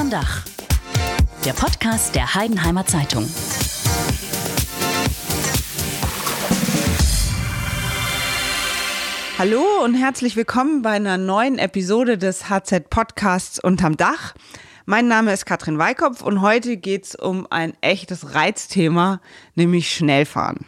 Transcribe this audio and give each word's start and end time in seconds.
Unterm 0.00 0.22
Dach. 0.22 0.44
Der 1.44 1.52
Podcast 1.52 2.14
der 2.14 2.34
Heidenheimer 2.34 2.86
Zeitung. 2.86 3.28
Hallo 9.38 9.62
und 9.84 9.92
herzlich 9.92 10.36
willkommen 10.36 10.80
bei 10.80 10.92
einer 10.92 11.18
neuen 11.18 11.58
Episode 11.58 12.16
des 12.16 12.48
HZ 12.48 12.88
Podcasts 12.88 13.62
Unterm 13.62 13.98
Dach. 13.98 14.34
Mein 14.86 15.06
Name 15.06 15.34
ist 15.34 15.44
Katrin 15.44 15.76
Weikopf 15.76 16.22
und 16.22 16.40
heute 16.40 16.78
geht 16.78 17.04
es 17.04 17.14
um 17.14 17.46
ein 17.50 17.74
echtes 17.82 18.34
Reizthema, 18.34 19.20
nämlich 19.54 19.94
Schnellfahren. 19.94 20.64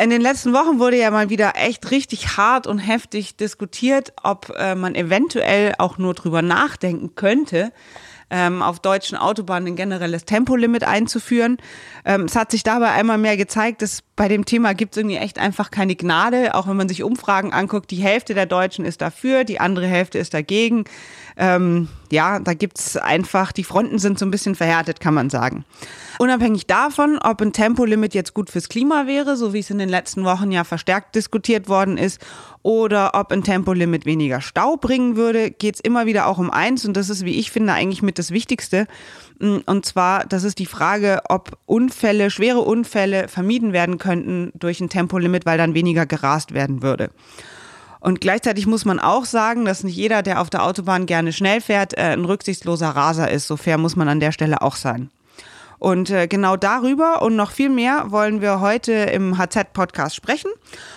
In 0.00 0.08
den 0.08 0.22
letzten 0.22 0.54
Wochen 0.54 0.78
wurde 0.78 0.96
ja 0.96 1.10
mal 1.10 1.28
wieder 1.28 1.56
echt 1.56 1.90
richtig 1.90 2.38
hart 2.38 2.66
und 2.66 2.78
heftig 2.78 3.36
diskutiert, 3.36 4.14
ob 4.22 4.50
äh, 4.56 4.74
man 4.76 4.94
eventuell 4.94 5.74
auch 5.76 5.98
nur 5.98 6.14
drüber 6.14 6.40
nachdenken 6.40 7.16
könnte, 7.16 7.72
ähm, 8.30 8.62
auf 8.62 8.80
deutschen 8.80 9.18
Autobahnen 9.18 9.68
ein 9.68 9.76
generelles 9.76 10.24
Tempolimit 10.24 10.84
einzuführen. 10.84 11.58
Ähm, 12.04 12.22
es 12.22 12.36
hat 12.36 12.50
sich 12.50 12.62
dabei 12.62 12.90
einmal 12.92 13.18
mehr 13.18 13.36
gezeigt, 13.36 13.82
dass 13.82 14.02
bei 14.16 14.28
dem 14.28 14.44
Thema 14.44 14.74
gibt 14.74 14.94
es 14.94 14.98
irgendwie 14.98 15.16
echt 15.16 15.38
einfach 15.38 15.70
keine 15.70 15.96
Gnade. 15.96 16.54
Auch 16.54 16.68
wenn 16.68 16.76
man 16.76 16.88
sich 16.88 17.02
Umfragen 17.02 17.52
anguckt, 17.52 17.90
die 17.90 17.96
Hälfte 17.96 18.34
der 18.34 18.46
Deutschen 18.46 18.84
ist 18.84 19.00
dafür, 19.00 19.44
die 19.44 19.60
andere 19.60 19.86
Hälfte 19.86 20.18
ist 20.18 20.34
dagegen. 20.34 20.84
Ähm, 21.42 21.88
ja, 22.12 22.38
da 22.38 22.52
gibt's 22.52 22.98
einfach, 22.98 23.50
die 23.50 23.64
Fronten 23.64 23.98
sind 23.98 24.18
so 24.18 24.26
ein 24.26 24.30
bisschen 24.30 24.54
verhärtet, 24.54 25.00
kann 25.00 25.14
man 25.14 25.30
sagen. 25.30 25.64
Unabhängig 26.18 26.66
davon, 26.66 27.18
ob 27.18 27.40
ein 27.40 27.54
Tempolimit 27.54 28.12
jetzt 28.12 28.34
gut 28.34 28.50
fürs 28.50 28.68
Klima 28.68 29.06
wäre, 29.06 29.38
so 29.38 29.54
wie 29.54 29.60
es 29.60 29.70
in 29.70 29.78
den 29.78 29.88
letzten 29.88 30.24
Wochen 30.24 30.52
ja 30.52 30.64
verstärkt 30.64 31.14
diskutiert 31.14 31.66
worden 31.66 31.96
ist, 31.96 32.20
oder 32.62 33.12
ob 33.14 33.32
ein 33.32 33.42
Tempolimit 33.42 34.04
weniger 34.04 34.42
Stau 34.42 34.76
bringen 34.76 35.16
würde, 35.16 35.50
geht's 35.50 35.80
immer 35.80 36.04
wieder 36.04 36.26
auch 36.26 36.36
um 36.36 36.50
eins 36.50 36.84
und 36.84 36.94
das 36.94 37.08
ist, 37.08 37.24
wie 37.24 37.38
ich 37.40 37.50
finde, 37.50 37.72
eigentlich 37.72 38.02
mit 38.02 38.18
das 38.18 38.32
Wichtigste. 38.32 38.86
Und 39.38 39.86
zwar, 39.86 40.26
das 40.26 40.44
ist 40.44 40.58
die 40.58 40.66
Frage, 40.66 41.22
ob 41.30 41.56
Unfälle, 41.64 42.30
schwere 42.30 42.60
Unfälle 42.60 43.28
vermieden 43.28 43.72
werden 43.72 43.96
könnten 43.96 44.52
durch 44.52 44.82
ein 44.82 44.90
Tempolimit, 44.90 45.46
weil 45.46 45.56
dann 45.56 45.72
weniger 45.72 46.04
gerast 46.04 46.52
werden 46.52 46.82
würde. 46.82 47.10
Und 48.00 48.20
gleichzeitig 48.20 48.66
muss 48.66 48.84
man 48.84 48.98
auch 48.98 49.24
sagen, 49.24 49.64
dass 49.64 49.84
nicht 49.84 49.96
jeder, 49.96 50.22
der 50.22 50.40
auf 50.40 50.50
der 50.50 50.64
Autobahn 50.64 51.06
gerne 51.06 51.32
schnell 51.32 51.60
fährt, 51.60 51.96
äh, 51.96 52.12
ein 52.12 52.24
rücksichtsloser 52.24 52.88
Raser 52.88 53.30
ist. 53.30 53.46
So 53.46 53.56
fair 53.56 53.78
muss 53.78 53.96
man 53.96 54.08
an 54.08 54.20
der 54.20 54.32
Stelle 54.32 54.62
auch 54.62 54.76
sein. 54.76 55.10
Und 55.80 56.10
äh, 56.10 56.28
genau 56.28 56.56
darüber 56.56 57.22
und 57.22 57.36
noch 57.36 57.52
viel 57.52 57.70
mehr 57.70 58.10
wollen 58.10 58.42
wir 58.42 58.60
heute 58.60 58.92
im 58.92 59.38
HZ-Podcast 59.38 60.14
sprechen. 60.14 60.50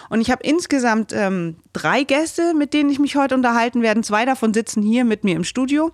Und 0.09 0.19
ich 0.19 0.29
habe 0.29 0.43
insgesamt 0.43 1.13
ähm, 1.13 1.55
drei 1.71 2.03
Gäste, 2.03 2.53
mit 2.53 2.73
denen 2.73 2.89
ich 2.89 2.99
mich 2.99 3.15
heute 3.15 3.33
unterhalten 3.33 3.81
werde. 3.81 4.01
Zwei 4.01 4.25
davon 4.25 4.53
sitzen 4.53 4.83
hier 4.83 5.05
mit 5.05 5.23
mir 5.23 5.37
im 5.37 5.45
Studio. 5.45 5.91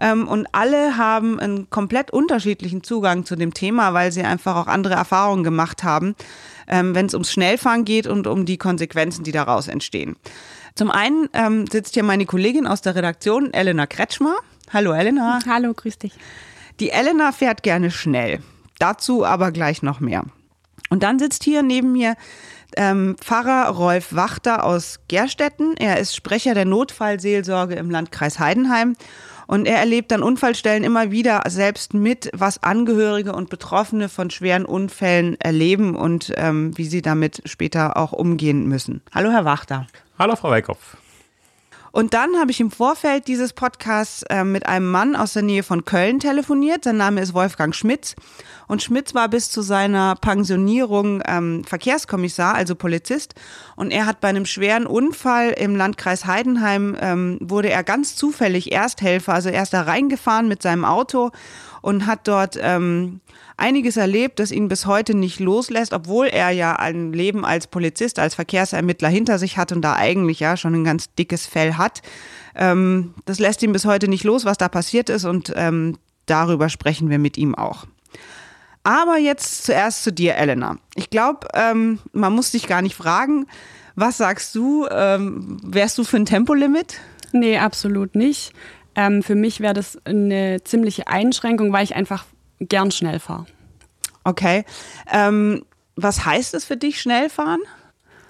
Ähm, 0.00 0.26
und 0.26 0.48
alle 0.50 0.96
haben 0.96 1.38
einen 1.38 1.70
komplett 1.70 2.10
unterschiedlichen 2.10 2.82
Zugang 2.82 3.24
zu 3.24 3.36
dem 3.36 3.54
Thema, 3.54 3.94
weil 3.94 4.10
sie 4.10 4.24
einfach 4.24 4.56
auch 4.56 4.66
andere 4.66 4.94
Erfahrungen 4.94 5.44
gemacht 5.44 5.84
haben, 5.84 6.16
ähm, 6.68 6.94
wenn 6.94 7.06
es 7.06 7.14
ums 7.14 7.32
Schnellfahren 7.32 7.84
geht 7.84 8.06
und 8.06 8.26
um 8.26 8.46
die 8.46 8.58
Konsequenzen, 8.58 9.24
die 9.24 9.32
daraus 9.32 9.68
entstehen. 9.68 10.16
Zum 10.74 10.90
einen 10.90 11.28
ähm, 11.32 11.66
sitzt 11.66 11.94
hier 11.94 12.02
meine 12.02 12.26
Kollegin 12.26 12.66
aus 12.66 12.80
der 12.80 12.94
Redaktion, 12.94 13.52
Elena 13.52 13.86
Kretschmer. 13.86 14.36
Hallo 14.72 14.92
Elena. 14.92 15.38
Hallo, 15.46 15.72
grüß 15.72 15.98
dich. 15.98 16.12
Die 16.80 16.90
Elena 16.90 17.32
fährt 17.32 17.62
gerne 17.62 17.90
schnell. 17.90 18.40
Dazu 18.78 19.24
aber 19.24 19.52
gleich 19.52 19.82
noch 19.82 20.00
mehr. 20.00 20.24
Und 20.90 21.02
dann 21.02 21.18
sitzt 21.18 21.44
hier 21.44 21.62
neben 21.62 21.92
mir 21.92 22.16
ähm, 22.76 23.16
Pfarrer 23.20 23.68
Rolf 23.70 24.14
Wachter 24.14 24.64
aus 24.64 25.00
Gerstetten. 25.08 25.76
Er 25.76 25.98
ist 25.98 26.16
Sprecher 26.16 26.54
der 26.54 26.64
Notfallseelsorge 26.64 27.74
im 27.74 27.90
Landkreis 27.90 28.38
Heidenheim. 28.38 28.96
Und 29.46 29.66
er 29.66 29.78
erlebt 29.78 30.12
an 30.12 30.22
Unfallstellen 30.22 30.84
immer 30.84 31.10
wieder 31.10 31.42
selbst 31.48 31.94
mit, 31.94 32.30
was 32.32 32.62
Angehörige 32.62 33.32
und 33.32 33.50
Betroffene 33.50 34.08
von 34.08 34.30
schweren 34.30 34.64
Unfällen 34.64 35.40
erleben 35.40 35.96
und 35.96 36.32
ähm, 36.36 36.76
wie 36.76 36.86
sie 36.86 37.02
damit 37.02 37.42
später 37.44 37.96
auch 37.96 38.12
umgehen 38.12 38.66
müssen. 38.66 39.02
Hallo, 39.12 39.30
Herr 39.30 39.44
Wachter. 39.44 39.86
Hallo, 40.18 40.36
Frau 40.36 40.50
Weikopf. 40.50 40.96
Und 41.94 42.12
dann 42.12 42.36
habe 42.40 42.50
ich 42.50 42.58
im 42.58 42.72
Vorfeld 42.72 43.28
dieses 43.28 43.52
Podcasts 43.52 44.24
äh, 44.24 44.42
mit 44.42 44.66
einem 44.66 44.90
Mann 44.90 45.14
aus 45.14 45.34
der 45.34 45.42
Nähe 45.42 45.62
von 45.62 45.84
Köln 45.84 46.18
telefoniert. 46.18 46.82
Sein 46.82 46.96
Name 46.96 47.20
ist 47.20 47.34
Wolfgang 47.34 47.72
Schmitz. 47.72 48.16
Und 48.66 48.82
Schmitz 48.82 49.14
war 49.14 49.28
bis 49.28 49.52
zu 49.52 49.62
seiner 49.62 50.16
Pensionierung 50.16 51.22
ähm, 51.24 51.62
Verkehrskommissar, 51.62 52.56
also 52.56 52.74
Polizist. 52.74 53.34
Und 53.76 53.92
er 53.92 54.06
hat 54.06 54.20
bei 54.20 54.26
einem 54.26 54.44
schweren 54.44 54.88
Unfall 54.88 55.50
im 55.50 55.76
Landkreis 55.76 56.26
Heidenheim, 56.26 56.96
ähm, 57.00 57.38
wurde 57.40 57.70
er 57.70 57.84
ganz 57.84 58.16
zufällig 58.16 58.72
Ersthelfer, 58.72 59.32
also 59.32 59.48
er 59.48 59.62
ist 59.62 59.72
da 59.72 59.82
reingefahren 59.82 60.48
mit 60.48 60.62
seinem 60.62 60.84
Auto 60.84 61.30
und 61.84 62.06
hat 62.06 62.26
dort 62.26 62.58
ähm, 62.58 63.20
einiges 63.58 63.98
erlebt, 63.98 64.38
das 64.38 64.52
ihn 64.52 64.68
bis 64.68 64.86
heute 64.86 65.14
nicht 65.14 65.38
loslässt, 65.38 65.92
obwohl 65.92 66.28
er 66.28 66.48
ja 66.50 66.76
ein 66.76 67.12
Leben 67.12 67.44
als 67.44 67.66
Polizist, 67.66 68.18
als 68.18 68.34
Verkehrsermittler 68.34 69.10
hinter 69.10 69.38
sich 69.38 69.58
hat 69.58 69.70
und 69.70 69.82
da 69.82 69.94
eigentlich 69.94 70.40
ja 70.40 70.56
schon 70.56 70.74
ein 70.74 70.84
ganz 70.84 71.12
dickes 71.14 71.46
Fell 71.46 71.74
hat. 71.74 72.00
Ähm, 72.54 73.12
das 73.26 73.38
lässt 73.38 73.62
ihn 73.62 73.72
bis 73.72 73.84
heute 73.84 74.08
nicht 74.08 74.24
los, 74.24 74.46
was 74.46 74.56
da 74.56 74.70
passiert 74.70 75.10
ist 75.10 75.26
und 75.26 75.52
ähm, 75.56 75.98
darüber 76.24 76.70
sprechen 76.70 77.10
wir 77.10 77.18
mit 77.18 77.36
ihm 77.36 77.54
auch. 77.54 77.84
Aber 78.82 79.18
jetzt 79.18 79.64
zuerst 79.64 80.04
zu 80.04 80.10
dir, 80.10 80.36
Elena. 80.36 80.78
Ich 80.94 81.10
glaube, 81.10 81.48
ähm, 81.52 81.98
man 82.12 82.32
muss 82.32 82.52
dich 82.52 82.66
gar 82.66 82.80
nicht 82.80 82.96
fragen. 82.96 83.46
Was 83.94 84.16
sagst 84.16 84.54
du? 84.54 84.86
Ähm, 84.90 85.58
wärst 85.62 85.98
du 85.98 86.04
für 86.04 86.16
ein 86.16 86.24
Tempolimit? 86.24 86.98
Nee, 87.32 87.58
absolut 87.58 88.14
nicht. 88.14 88.54
Ähm, 88.96 89.22
für 89.22 89.34
mich 89.34 89.60
wäre 89.60 89.74
das 89.74 89.98
eine 90.04 90.62
ziemliche 90.64 91.08
Einschränkung, 91.08 91.72
weil 91.72 91.84
ich 91.84 91.94
einfach 91.94 92.24
gern 92.60 92.90
schnell 92.90 93.18
fahre. 93.18 93.46
Okay. 94.24 94.64
Ähm, 95.12 95.64
was 95.96 96.24
heißt 96.24 96.54
es 96.54 96.64
für 96.64 96.76
dich, 96.76 97.00
schnell 97.00 97.28
fahren? 97.28 97.60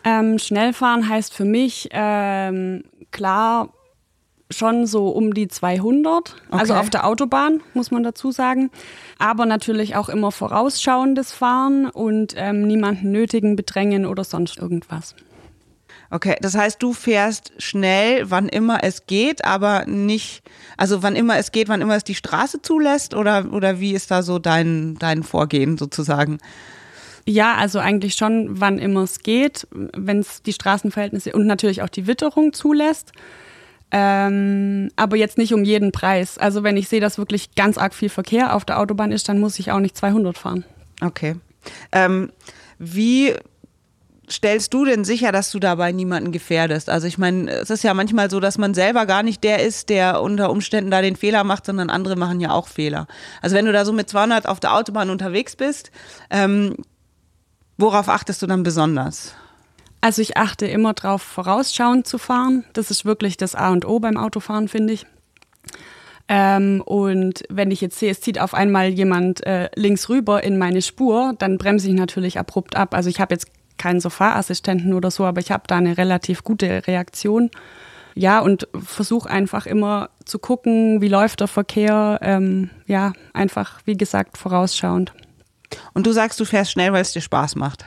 Ähm, 0.04 0.38
schnell 0.38 0.72
fahren 0.72 1.08
heißt 1.08 1.32
für 1.32 1.44
mich 1.44 1.88
ähm, 1.92 2.84
klar 3.10 3.70
schon 4.50 4.86
so 4.86 5.08
um 5.08 5.32
die 5.32 5.48
200, 5.48 6.04
also 6.04 6.34
okay. 6.50 6.60
also 6.60 6.74
auf 6.74 6.90
der 6.90 7.06
Autobahn, 7.06 7.62
muss 7.72 7.90
man 7.90 8.02
dazu 8.02 8.30
sagen. 8.30 8.70
Aber 9.18 9.46
natürlich 9.46 9.96
auch 9.96 10.08
immer 10.08 10.30
vorausschauendes 10.32 11.32
Fahren 11.32 11.88
und 11.88 12.34
ähm, 12.36 12.66
niemanden 12.66 13.10
nötigen, 13.10 13.56
bedrängen 13.56 14.04
oder 14.04 14.24
sonst 14.24 14.58
irgendwas. 14.58 15.14
Okay, 16.10 16.36
das 16.40 16.54
heißt, 16.54 16.82
du 16.82 16.92
fährst 16.92 17.52
schnell, 17.58 18.30
wann 18.30 18.48
immer 18.48 18.84
es 18.84 19.06
geht, 19.06 19.44
aber 19.44 19.86
nicht, 19.86 20.42
also 20.76 21.02
wann 21.02 21.16
immer 21.16 21.38
es 21.38 21.50
geht, 21.50 21.68
wann 21.68 21.80
immer 21.80 21.96
es 21.96 22.04
die 22.04 22.14
Straße 22.14 22.62
zulässt 22.62 23.14
oder, 23.14 23.52
oder 23.52 23.80
wie 23.80 23.94
ist 23.94 24.10
da 24.10 24.22
so 24.22 24.38
dein, 24.38 24.96
dein 24.96 25.22
Vorgehen 25.22 25.76
sozusagen? 25.78 26.38
Ja, 27.26 27.54
also 27.54 27.78
eigentlich 27.78 28.14
schon, 28.14 28.60
wann 28.60 28.78
immer 28.78 29.02
es 29.02 29.20
geht, 29.20 29.66
wenn 29.70 30.20
es 30.20 30.42
die 30.42 30.52
Straßenverhältnisse 30.52 31.32
und 31.32 31.46
natürlich 31.46 31.82
auch 31.82 31.88
die 31.88 32.06
Witterung 32.06 32.52
zulässt. 32.52 33.12
Ähm, 33.90 34.90
aber 34.96 35.16
jetzt 35.16 35.38
nicht 35.38 35.54
um 35.54 35.64
jeden 35.64 35.92
Preis. 35.92 36.36
Also 36.36 36.64
wenn 36.64 36.76
ich 36.76 36.88
sehe, 36.88 37.00
dass 37.00 37.16
wirklich 37.16 37.54
ganz 37.54 37.78
arg 37.78 37.94
viel 37.94 38.08
Verkehr 38.08 38.54
auf 38.54 38.64
der 38.64 38.78
Autobahn 38.80 39.12
ist, 39.12 39.28
dann 39.28 39.38
muss 39.38 39.58
ich 39.58 39.70
auch 39.70 39.80
nicht 39.80 39.96
200 39.96 40.36
fahren. 40.36 40.64
Okay. 41.00 41.36
Ähm, 41.92 42.30
wie 42.78 43.34
stellst 44.30 44.72
du 44.74 44.84
denn 44.84 45.04
sicher, 45.04 45.32
dass 45.32 45.50
du 45.50 45.58
dabei 45.58 45.92
niemanden 45.92 46.32
gefährdest? 46.32 46.88
Also 46.90 47.06
ich 47.06 47.18
meine, 47.18 47.50
es 47.50 47.70
ist 47.70 47.84
ja 47.84 47.94
manchmal 47.94 48.30
so, 48.30 48.40
dass 48.40 48.58
man 48.58 48.74
selber 48.74 49.06
gar 49.06 49.22
nicht 49.22 49.44
der 49.44 49.62
ist, 49.62 49.88
der 49.88 50.22
unter 50.22 50.50
Umständen 50.50 50.90
da 50.90 51.02
den 51.02 51.16
Fehler 51.16 51.44
macht, 51.44 51.66
sondern 51.66 51.90
andere 51.90 52.16
machen 52.16 52.40
ja 52.40 52.50
auch 52.50 52.68
Fehler. 52.68 53.06
Also 53.42 53.56
wenn 53.56 53.66
du 53.66 53.72
da 53.72 53.84
so 53.84 53.92
mit 53.92 54.08
200 54.08 54.46
auf 54.46 54.60
der 54.60 54.74
Autobahn 54.74 55.10
unterwegs 55.10 55.56
bist, 55.56 55.90
ähm, 56.30 56.76
worauf 57.76 58.08
achtest 58.08 58.42
du 58.42 58.46
dann 58.46 58.62
besonders? 58.62 59.34
Also 60.00 60.20
ich 60.20 60.36
achte 60.36 60.66
immer 60.66 60.92
darauf, 60.92 61.22
vorausschauend 61.22 62.06
zu 62.06 62.18
fahren. 62.18 62.64
Das 62.74 62.90
ist 62.90 63.04
wirklich 63.04 63.36
das 63.36 63.54
A 63.54 63.70
und 63.70 63.86
O 63.86 64.00
beim 64.00 64.16
Autofahren, 64.16 64.68
finde 64.68 64.92
ich. 64.92 65.06
Ähm, 66.28 66.82
und 66.84 67.42
wenn 67.50 67.70
ich 67.70 67.80
jetzt 67.80 67.98
sehe, 67.98 68.10
es 68.10 68.20
zieht 68.20 68.40
auf 68.40 68.54
einmal 68.54 68.88
jemand 68.88 69.46
äh, 69.46 69.68
links 69.74 70.08
rüber 70.08 70.42
in 70.42 70.58
meine 70.58 70.80
Spur, 70.80 71.34
dann 71.38 71.58
bremse 71.58 71.88
ich 71.88 71.94
natürlich 71.94 72.38
abrupt 72.38 72.76
ab. 72.76 72.94
Also 72.94 73.10
ich 73.10 73.20
habe 73.20 73.34
jetzt 73.34 73.48
keinen 73.84 74.00
Sofaassistenten 74.00 74.94
oder 74.94 75.10
so, 75.10 75.26
aber 75.26 75.42
ich 75.42 75.50
habe 75.50 75.64
da 75.66 75.76
eine 75.76 75.98
relativ 75.98 76.42
gute 76.42 76.86
Reaktion. 76.86 77.50
Ja, 78.14 78.38
und 78.38 78.66
versuche 78.82 79.28
einfach 79.28 79.66
immer 79.66 80.08
zu 80.24 80.38
gucken, 80.38 81.02
wie 81.02 81.08
läuft 81.08 81.40
der 81.40 81.48
Verkehr. 81.48 82.18
Ähm, 82.22 82.70
ja, 82.86 83.12
einfach, 83.34 83.82
wie 83.84 83.96
gesagt, 83.96 84.38
vorausschauend. 84.38 85.12
Und 85.92 86.06
du 86.06 86.12
sagst, 86.12 86.40
du 86.40 86.46
fährst 86.46 86.70
schnell, 86.70 86.94
weil 86.94 87.02
es 87.02 87.12
dir 87.12 87.20
Spaß 87.20 87.56
macht. 87.56 87.84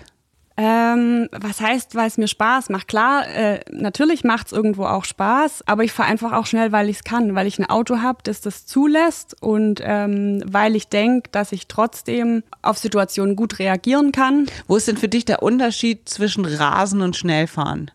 Ähm, 0.59 1.29
was 1.31 1.61
heißt, 1.61 1.93
weil 1.93 2.07
es 2.07 2.17
mir 2.17 2.27
Spaß 2.27 2.69
macht? 2.69 2.87
Klar, 2.87 3.27
äh, 3.27 3.59
natürlich 3.71 4.23
macht 4.23 4.47
es 4.47 4.53
irgendwo 4.53 4.85
auch 4.85 5.05
Spaß, 5.05 5.67
aber 5.67 5.83
ich 5.83 5.91
fahre 5.91 6.09
einfach 6.09 6.33
auch 6.33 6.47
schnell, 6.47 6.71
weil 6.71 6.89
ich 6.89 6.97
es 6.97 7.03
kann, 7.03 7.35
weil 7.35 7.45
ich 7.45 7.59
ein 7.59 7.69
Auto 7.69 8.01
habe, 8.01 8.19
das 8.23 8.41
das 8.41 8.65
zulässt 8.65 9.35
und 9.39 9.81
ähm, 9.83 10.41
weil 10.47 10.75
ich 10.75 10.89
denke, 10.89 11.29
dass 11.31 11.51
ich 11.51 11.67
trotzdem 11.67 12.41
auf 12.63 12.79
Situationen 12.79 13.35
gut 13.35 13.59
reagieren 13.59 14.11
kann. 14.11 14.47
Wo 14.65 14.75
ist 14.75 14.87
denn 14.87 14.97
für 14.97 15.09
dich 15.09 15.25
der 15.25 15.43
Unterschied 15.43 16.09
zwischen 16.09 16.45
Rasen 16.45 17.01
und 17.01 17.15
Schnellfahren? 17.15 17.91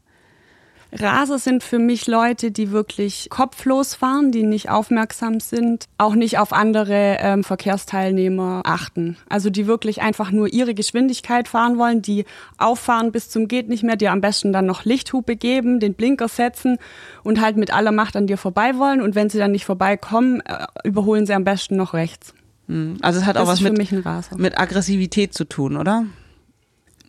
Raser 0.93 1.39
sind 1.39 1.63
für 1.63 1.79
mich 1.79 2.07
Leute, 2.07 2.51
die 2.51 2.71
wirklich 2.71 3.29
kopflos 3.31 3.95
fahren, 3.95 4.31
die 4.31 4.43
nicht 4.43 4.69
aufmerksam 4.69 5.41
sind, 5.41 5.87
auch 5.97 6.15
nicht 6.15 6.39
auf 6.39 6.53
andere 6.53 7.17
ähm, 7.21 7.45
Verkehrsteilnehmer 7.45 8.63
achten. 8.65 9.17
Also 9.29 9.49
die 9.49 9.67
wirklich 9.67 10.03
einfach 10.03 10.31
nur 10.31 10.53
ihre 10.53 10.75
Geschwindigkeit 10.75 11.49
fahren 11.49 11.79
wollen, 11.79 12.03
die 12.03 12.27
auffahren 12.59 13.11
bis 13.11 13.31
zum 13.31 13.49
geht 13.49 13.69
nicht 13.69 13.83
mehr, 13.83 13.97
dir 13.97 14.13
am 14.13 14.21
besten 14.21 14.53
dann 14.53 14.67
noch 14.67 14.85
Lichthupe 14.85 15.37
geben, 15.37 15.81
den 15.81 15.95
Blinker 15.95 16.29
setzen 16.29 16.77
und 17.23 17.41
halt 17.41 17.57
mit 17.57 17.73
aller 17.73 17.93
Macht 17.93 18.15
an 18.15 18.27
dir 18.27 18.37
vorbei 18.37 18.77
wollen. 18.77 19.01
Und 19.01 19.15
wenn 19.15 19.31
sie 19.31 19.39
dann 19.39 19.53
nicht 19.53 19.65
vorbeikommen, 19.65 20.41
äh, 20.41 20.67
überholen 20.85 21.25
sie 21.25 21.33
am 21.33 21.45
besten 21.45 21.77
noch 21.77 21.95
rechts. 21.95 22.35
Hm. 22.69 22.99
Also 23.01 23.21
es 23.21 23.27
hat 23.27 23.37
das 23.37 23.45
auch 23.45 23.49
was 23.49 23.61
mit, 23.63 23.79
mit 24.37 24.59
Aggressivität 24.59 25.33
zu 25.33 25.45
tun, 25.45 25.79
oder? 25.79 26.05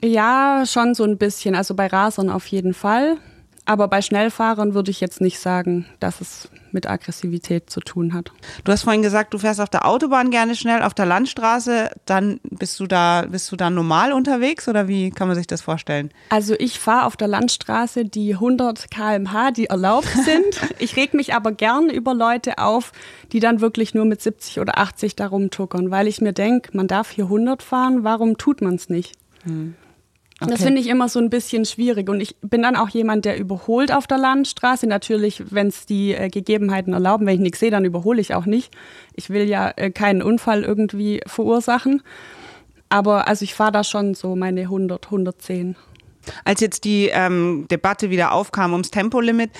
Ja, 0.01 0.63
schon 0.65 0.95
so 0.95 1.03
ein 1.03 1.17
bisschen. 1.17 1.55
Also 1.55 1.75
bei 1.75 1.87
Rasern 1.87 2.29
auf 2.29 2.45
jeden 2.47 2.73
Fall. 2.73 3.17
Aber 3.65 3.87
bei 3.87 4.01
Schnellfahrern 4.01 4.73
würde 4.73 4.91
ich 4.91 4.99
jetzt 4.99 5.21
nicht 5.21 5.39
sagen, 5.39 5.85
dass 5.99 6.19
es 6.19 6.49
mit 6.73 6.89
Aggressivität 6.89 7.69
zu 7.69 7.79
tun 7.79 8.13
hat. 8.13 8.31
Du 8.63 8.71
hast 8.71 8.83
vorhin 8.83 9.01
gesagt, 9.01 9.33
du 9.33 9.37
fährst 9.37 9.61
auf 9.61 9.69
der 9.69 9.85
Autobahn 9.85 10.31
gerne 10.31 10.55
schnell, 10.55 10.81
auf 10.81 10.93
der 10.93 11.05
Landstraße, 11.05 11.91
dann 12.05 12.39
bist 12.43 12.79
du 12.79 12.87
da, 12.87 13.25
bist 13.29 13.51
du 13.51 13.55
da 13.55 13.69
normal 13.69 14.11
unterwegs 14.11 14.67
oder 14.67 14.87
wie 14.87 15.11
kann 15.11 15.27
man 15.27 15.37
sich 15.37 15.47
das 15.47 15.61
vorstellen? 15.61 16.09
Also 16.29 16.55
ich 16.57 16.79
fahre 16.79 17.05
auf 17.05 17.15
der 17.15 17.27
Landstraße 17.27 18.05
die 18.05 18.33
100 18.33 18.91
km/h, 18.91 19.51
die 19.51 19.67
erlaubt 19.67 20.09
sind. 20.25 20.75
ich 20.79 20.97
reg 20.97 21.13
mich 21.13 21.33
aber 21.33 21.51
gern 21.51 21.89
über 21.89 22.13
Leute 22.13 22.57
auf, 22.57 22.91
die 23.31 23.39
dann 23.39 23.61
wirklich 23.61 23.93
nur 23.93 24.05
mit 24.05 24.21
70 24.21 24.59
oder 24.59 24.77
80 24.77 25.15
da 25.15 25.27
rumtuckern, 25.27 25.91
weil 25.91 26.07
ich 26.07 26.19
mir 26.19 26.33
denke, 26.33 26.75
man 26.75 26.87
darf 26.87 27.11
hier 27.11 27.25
100 27.25 27.63
fahren, 27.63 28.03
warum 28.03 28.37
tut 28.37 28.61
man 28.61 28.75
es 28.75 28.89
nicht? 28.89 29.15
Hm. 29.43 29.75
Okay. 30.43 30.51
Das 30.51 30.63
finde 30.63 30.81
ich 30.81 30.87
immer 30.87 31.09
so 31.09 31.19
ein 31.19 31.29
bisschen 31.29 31.65
schwierig. 31.65 32.09
Und 32.09 32.21
ich 32.21 32.35
bin 32.41 32.61
dann 32.61 32.75
auch 32.75 32.89
jemand, 32.89 33.25
der 33.25 33.37
überholt 33.37 33.93
auf 33.93 34.07
der 34.07 34.17
Landstraße. 34.17 34.87
Natürlich, 34.87 35.43
wenn 35.51 35.67
es 35.67 35.85
die 35.85 36.13
äh, 36.13 36.29
Gegebenheiten 36.29 36.93
erlauben. 36.93 37.25
Wenn 37.25 37.35
ich 37.35 37.41
nichts 37.41 37.59
sehe, 37.59 37.71
dann 37.71 37.85
überhole 37.85 38.21
ich 38.21 38.33
auch 38.33 38.45
nicht. 38.45 38.73
Ich 39.15 39.29
will 39.29 39.47
ja 39.47 39.71
äh, 39.75 39.89
keinen 39.89 40.21
Unfall 40.21 40.63
irgendwie 40.63 41.21
verursachen. 41.25 42.01
Aber 42.89 43.27
also 43.27 43.43
ich 43.43 43.55
fahre 43.55 43.71
da 43.71 43.83
schon 43.83 44.13
so 44.13 44.35
meine 44.35 44.61
100, 44.61 45.05
110. 45.05 45.75
Als 46.45 46.61
jetzt 46.61 46.83
die 46.83 47.09
ähm, 47.11 47.65
Debatte 47.69 48.09
wieder 48.09 48.31
aufkam 48.31 48.71
ums 48.71 48.91
Tempolimit, 48.91 49.51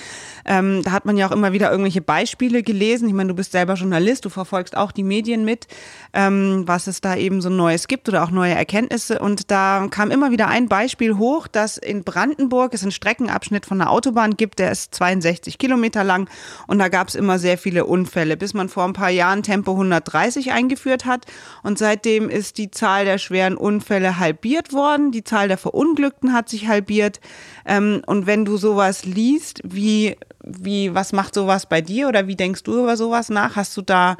ähm, 0.44 0.82
da 0.82 0.92
hat 0.92 1.04
man 1.04 1.16
ja 1.16 1.28
auch 1.28 1.32
immer 1.32 1.52
wieder 1.52 1.70
irgendwelche 1.70 2.00
Beispiele 2.00 2.62
gelesen. 2.62 3.08
Ich 3.08 3.14
meine, 3.14 3.28
du 3.28 3.34
bist 3.34 3.52
selber 3.52 3.74
Journalist, 3.74 4.24
du 4.24 4.28
verfolgst 4.28 4.76
auch 4.76 4.92
die 4.92 5.02
Medien 5.02 5.44
mit, 5.44 5.66
ähm, 6.12 6.64
was 6.66 6.86
es 6.86 7.00
da 7.00 7.16
eben 7.16 7.40
so 7.40 7.48
Neues 7.48 7.88
gibt 7.88 8.08
oder 8.08 8.24
auch 8.24 8.30
neue 8.30 8.54
Erkenntnisse. 8.54 9.18
Und 9.18 9.50
da 9.50 9.86
kam 9.90 10.10
immer 10.10 10.30
wieder 10.30 10.48
ein 10.48 10.68
Beispiel 10.68 11.16
hoch, 11.16 11.46
dass 11.46 11.76
in 11.76 12.04
Brandenburg 12.04 12.74
es 12.74 12.82
einen 12.82 12.92
Streckenabschnitt 12.92 13.66
von 13.66 13.78
der 13.78 13.90
Autobahn 13.90 14.36
gibt, 14.36 14.58
der 14.58 14.70
ist 14.70 14.94
62 14.94 15.58
Kilometer 15.58 16.04
lang 16.04 16.28
und 16.66 16.78
da 16.78 16.88
gab 16.88 17.08
es 17.08 17.14
immer 17.14 17.38
sehr 17.38 17.58
viele 17.58 17.84
Unfälle, 17.84 18.36
bis 18.36 18.54
man 18.54 18.68
vor 18.68 18.84
ein 18.84 18.92
paar 18.92 19.10
Jahren 19.10 19.42
Tempo 19.42 19.72
130 19.72 20.52
eingeführt 20.52 21.04
hat. 21.04 21.26
Und 21.62 21.78
seitdem 21.78 22.28
ist 22.28 22.58
die 22.58 22.70
Zahl 22.70 23.04
der 23.04 23.18
schweren 23.18 23.56
Unfälle 23.56 24.18
halbiert 24.18 24.72
worden, 24.72 25.12
die 25.12 25.24
Zahl 25.24 25.48
der 25.48 25.58
Verunglückten 25.58 26.32
hat 26.32 26.48
sich 26.48 26.53
halbiert. 26.62 27.20
Ähm, 27.66 28.02
und 28.06 28.26
wenn 28.26 28.44
du 28.44 28.56
sowas 28.56 29.04
liest, 29.04 29.60
wie, 29.64 30.16
wie, 30.42 30.94
was 30.94 31.12
macht 31.12 31.34
sowas 31.34 31.66
bei 31.66 31.80
dir 31.80 32.08
oder 32.08 32.26
wie 32.26 32.36
denkst 32.36 32.62
du 32.62 32.80
über 32.80 32.96
sowas 32.96 33.28
nach? 33.28 33.56
Hast 33.56 33.76
du 33.76 33.82
da, 33.82 34.16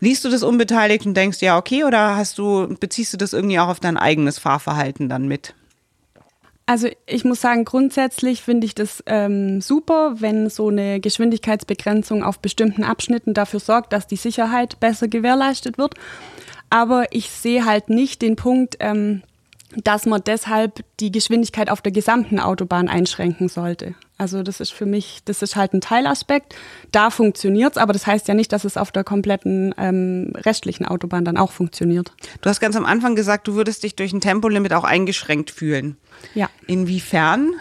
liest 0.00 0.24
du 0.24 0.28
das 0.28 0.42
unbeteiligt 0.42 1.06
und 1.06 1.14
denkst, 1.14 1.40
ja, 1.40 1.58
okay, 1.58 1.84
oder 1.84 2.16
hast 2.16 2.38
du, 2.38 2.74
beziehst 2.78 3.12
du 3.12 3.16
das 3.16 3.32
irgendwie 3.32 3.58
auch 3.58 3.68
auf 3.68 3.80
dein 3.80 3.96
eigenes 3.96 4.38
Fahrverhalten 4.38 5.08
dann 5.08 5.26
mit? 5.26 5.54
Also 6.70 6.88
ich 7.06 7.24
muss 7.24 7.40
sagen, 7.40 7.64
grundsätzlich 7.64 8.42
finde 8.42 8.64
ich 8.64 8.76
das 8.76 9.02
ähm, 9.06 9.60
super, 9.60 10.20
wenn 10.20 10.48
so 10.48 10.68
eine 10.68 11.00
Geschwindigkeitsbegrenzung 11.00 12.22
auf 12.22 12.38
bestimmten 12.38 12.84
Abschnitten 12.84 13.34
dafür 13.34 13.58
sorgt, 13.58 13.92
dass 13.92 14.06
die 14.06 14.14
Sicherheit 14.14 14.78
besser 14.78 15.08
gewährleistet 15.08 15.78
wird. 15.78 15.94
Aber 16.70 17.06
ich 17.10 17.28
sehe 17.28 17.64
halt 17.64 17.90
nicht 17.90 18.22
den 18.22 18.36
Punkt, 18.36 18.76
ähm, 18.78 19.22
dass 19.76 20.06
man 20.06 20.22
deshalb 20.24 20.84
die 20.98 21.12
Geschwindigkeit 21.12 21.70
auf 21.70 21.80
der 21.80 21.92
gesamten 21.92 22.40
Autobahn 22.40 22.88
einschränken 22.88 23.48
sollte. 23.48 23.94
Also 24.18 24.42
das 24.42 24.60
ist 24.60 24.72
für 24.72 24.84
mich, 24.84 25.20
das 25.24 25.42
ist 25.42 25.56
halt 25.56 25.72
ein 25.72 25.80
Teilaspekt. 25.80 26.54
Da 26.92 27.10
funktioniert's, 27.10 27.78
aber 27.78 27.92
das 27.92 28.06
heißt 28.06 28.28
ja 28.28 28.34
nicht, 28.34 28.52
dass 28.52 28.64
es 28.64 28.76
auf 28.76 28.92
der 28.92 29.04
kompletten 29.04 29.74
ähm, 29.78 30.32
restlichen 30.36 30.84
Autobahn 30.84 31.24
dann 31.24 31.38
auch 31.38 31.52
funktioniert. 31.52 32.12
Du 32.42 32.50
hast 32.50 32.60
ganz 32.60 32.76
am 32.76 32.84
Anfang 32.84 33.14
gesagt, 33.14 33.48
du 33.48 33.54
würdest 33.54 33.82
dich 33.82 33.96
durch 33.96 34.12
ein 34.12 34.20
Tempolimit 34.20 34.74
auch 34.74 34.84
eingeschränkt 34.84 35.50
fühlen. 35.50 35.96
Ja. 36.34 36.50
Inwiefern? 36.66 37.54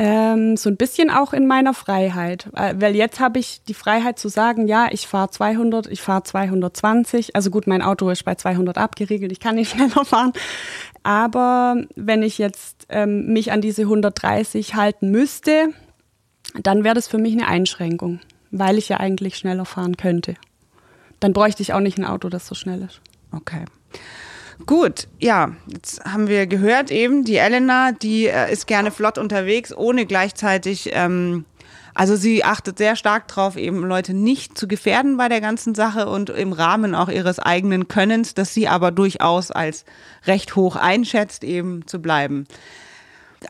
Ähm, 0.00 0.56
so 0.56 0.70
ein 0.70 0.76
bisschen 0.76 1.10
auch 1.10 1.32
in 1.32 1.48
meiner 1.48 1.74
Freiheit, 1.74 2.48
äh, 2.54 2.74
weil 2.78 2.94
jetzt 2.94 3.18
habe 3.18 3.40
ich 3.40 3.62
die 3.66 3.74
Freiheit 3.74 4.16
zu 4.18 4.28
sagen, 4.28 4.68
ja, 4.68 4.86
ich 4.92 5.08
fahre 5.08 5.30
200, 5.30 5.88
ich 5.88 6.00
fahre 6.00 6.22
220. 6.22 7.34
Also 7.34 7.50
gut, 7.50 7.66
mein 7.66 7.82
Auto 7.82 8.08
ist 8.08 8.24
bei 8.24 8.36
200 8.36 8.78
abgeriegelt, 8.78 9.32
ich 9.32 9.40
kann 9.40 9.56
nicht 9.56 9.70
schneller 9.74 10.04
fahren. 10.04 10.32
Aber 11.02 11.82
wenn 11.96 12.22
ich 12.22 12.38
jetzt 12.38 12.86
ähm, 12.90 13.32
mich 13.32 13.50
an 13.50 13.60
diese 13.60 13.82
130 13.82 14.76
halten 14.76 15.10
müsste, 15.10 15.70
dann 16.62 16.84
wäre 16.84 16.94
das 16.94 17.08
für 17.08 17.18
mich 17.18 17.32
eine 17.32 17.48
Einschränkung, 17.48 18.20
weil 18.52 18.78
ich 18.78 18.88
ja 18.88 18.98
eigentlich 18.98 19.36
schneller 19.36 19.64
fahren 19.64 19.96
könnte. 19.96 20.34
Dann 21.18 21.32
bräuchte 21.32 21.62
ich 21.62 21.72
auch 21.72 21.80
nicht 21.80 21.98
ein 21.98 22.04
Auto, 22.04 22.28
das 22.28 22.46
so 22.46 22.54
schnell 22.54 22.82
ist. 22.82 23.00
Okay. 23.32 23.64
Gut, 24.66 25.08
ja, 25.18 25.52
jetzt 25.68 26.04
haben 26.04 26.28
wir 26.28 26.46
gehört 26.46 26.90
eben, 26.90 27.24
die 27.24 27.36
Elena, 27.36 27.92
die 27.92 28.26
äh, 28.26 28.52
ist 28.52 28.66
gerne 28.66 28.90
flott 28.90 29.16
unterwegs, 29.16 29.72
ohne 29.74 30.04
gleichzeitig, 30.04 30.90
ähm, 30.92 31.44
also 31.94 32.16
sie 32.16 32.44
achtet 32.44 32.78
sehr 32.78 32.96
stark 32.96 33.28
darauf, 33.28 33.56
eben 33.56 33.84
Leute 33.84 34.14
nicht 34.14 34.58
zu 34.58 34.68
gefährden 34.68 35.16
bei 35.16 35.28
der 35.28 35.40
ganzen 35.40 35.74
Sache 35.74 36.08
und 36.08 36.30
im 36.30 36.52
Rahmen 36.52 36.94
auch 36.94 37.08
ihres 37.08 37.38
eigenen 37.38 37.88
Könnens, 37.88 38.34
dass 38.34 38.52
sie 38.52 38.68
aber 38.68 38.90
durchaus 38.90 39.50
als 39.50 39.84
recht 40.26 40.56
hoch 40.56 40.76
einschätzt, 40.76 41.44
eben 41.44 41.86
zu 41.86 42.00
bleiben. 42.00 42.46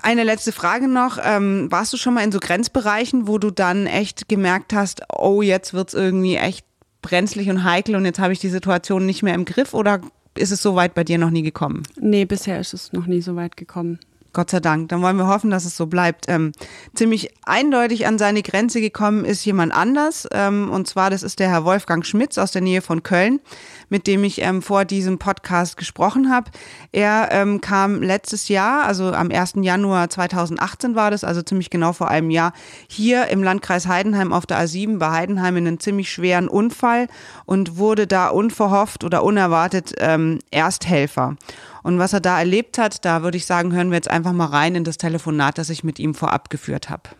Eine 0.02 0.24
letzte 0.24 0.52
Frage 0.52 0.88
noch. 0.88 1.18
Ähm, 1.22 1.70
warst 1.70 1.92
du 1.94 1.96
schon 1.96 2.14
mal 2.14 2.24
in 2.24 2.32
so 2.32 2.38
Grenzbereichen, 2.38 3.26
wo 3.26 3.38
du 3.38 3.50
dann 3.50 3.86
echt 3.86 4.28
gemerkt 4.28 4.74
hast, 4.74 5.02
oh, 5.10 5.40
jetzt 5.40 5.72
wird's 5.72 5.94
irgendwie 5.94 6.36
echt 6.36 6.66
brenzlig 7.00 7.48
und 7.48 7.64
heikel 7.64 7.96
und 7.96 8.04
jetzt 8.04 8.18
habe 8.18 8.32
ich 8.32 8.38
die 8.38 8.48
Situation 8.48 9.06
nicht 9.06 9.22
mehr 9.22 9.34
im 9.34 9.44
Griff 9.44 9.72
oder 9.72 10.00
ist 10.38 10.50
es 10.50 10.62
so 10.62 10.74
weit 10.74 10.94
bei 10.94 11.04
dir 11.04 11.18
noch 11.18 11.30
nie 11.30 11.42
gekommen? 11.42 11.82
Nee, 12.00 12.24
bisher 12.24 12.60
ist 12.60 12.74
es 12.74 12.92
noch 12.92 13.06
nie 13.06 13.20
so 13.20 13.36
weit 13.36 13.56
gekommen. 13.56 13.98
Gott 14.32 14.50
sei 14.50 14.60
Dank. 14.60 14.90
Dann 14.90 15.00
wollen 15.02 15.16
wir 15.16 15.26
hoffen, 15.26 15.50
dass 15.50 15.64
es 15.64 15.76
so 15.76 15.86
bleibt. 15.86 16.26
Ähm, 16.28 16.52
ziemlich 16.94 17.30
eindeutig 17.44 18.06
an 18.06 18.18
seine 18.18 18.42
Grenze 18.42 18.80
gekommen 18.80 19.24
ist 19.24 19.44
jemand 19.44 19.72
anders. 19.72 20.28
Ähm, 20.32 20.70
und 20.70 20.86
zwar, 20.86 21.10
das 21.10 21.22
ist 21.22 21.38
der 21.38 21.48
Herr 21.48 21.64
Wolfgang 21.64 22.04
Schmitz 22.04 22.36
aus 22.36 22.52
der 22.52 22.60
Nähe 22.60 22.82
von 22.82 23.02
Köln, 23.02 23.40
mit 23.88 24.06
dem 24.06 24.22
ich 24.24 24.42
ähm, 24.42 24.60
vor 24.60 24.84
diesem 24.84 25.18
Podcast 25.18 25.76
gesprochen 25.76 26.30
habe. 26.30 26.50
Er 26.92 27.30
ähm, 27.32 27.60
kam 27.60 28.02
letztes 28.02 28.48
Jahr, 28.48 28.84
also 28.84 29.12
am 29.12 29.30
1. 29.30 29.54
Januar 29.62 30.10
2018 30.10 30.94
war 30.94 31.10
das, 31.10 31.24
also 31.24 31.40
ziemlich 31.40 31.70
genau 31.70 31.94
vor 31.94 32.08
einem 32.08 32.30
Jahr, 32.30 32.52
hier 32.86 33.28
im 33.28 33.42
Landkreis 33.42 33.86
Heidenheim 33.86 34.32
auf 34.32 34.44
der 34.44 34.62
A7 34.62 34.98
bei 34.98 35.10
Heidenheim 35.10 35.56
in 35.56 35.66
einen 35.66 35.80
ziemlich 35.80 36.12
schweren 36.12 36.48
Unfall 36.48 37.08
und 37.46 37.78
wurde 37.78 38.06
da 38.06 38.28
unverhofft 38.28 39.04
oder 39.04 39.24
unerwartet 39.24 39.94
ähm, 39.98 40.38
Ersthelfer. 40.50 41.36
Und 41.82 41.98
was 41.98 42.12
er 42.12 42.20
da 42.20 42.38
erlebt 42.38 42.78
hat, 42.78 43.04
da 43.04 43.22
würde 43.22 43.36
ich 43.36 43.46
sagen, 43.46 43.72
hören 43.72 43.90
wir 43.90 43.96
jetzt 43.96 44.10
einfach 44.10 44.32
mal 44.32 44.46
rein 44.46 44.74
in 44.74 44.84
das 44.84 44.98
Telefonat, 44.98 45.58
das 45.58 45.70
ich 45.70 45.84
mit 45.84 45.98
ihm 45.98 46.14
vorab 46.14 46.50
geführt 46.50 46.90
habe. 46.90 47.10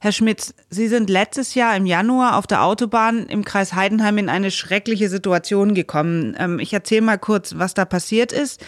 Herr 0.00 0.12
Schmitz, 0.12 0.54
Sie 0.68 0.88
sind 0.88 1.08
letztes 1.08 1.54
Jahr 1.54 1.74
im 1.76 1.86
Januar 1.86 2.36
auf 2.36 2.46
der 2.46 2.62
Autobahn 2.62 3.26
im 3.26 3.44
Kreis 3.44 3.72
Heidenheim 3.72 4.18
in 4.18 4.28
eine 4.28 4.50
schreckliche 4.50 5.08
Situation 5.08 5.74
gekommen. 5.74 6.36
Ähm, 6.38 6.58
ich 6.58 6.74
erzähle 6.74 7.02
mal 7.02 7.18
kurz, 7.18 7.54
was 7.56 7.72
da 7.72 7.84
passiert 7.84 8.30
ist. 8.30 8.62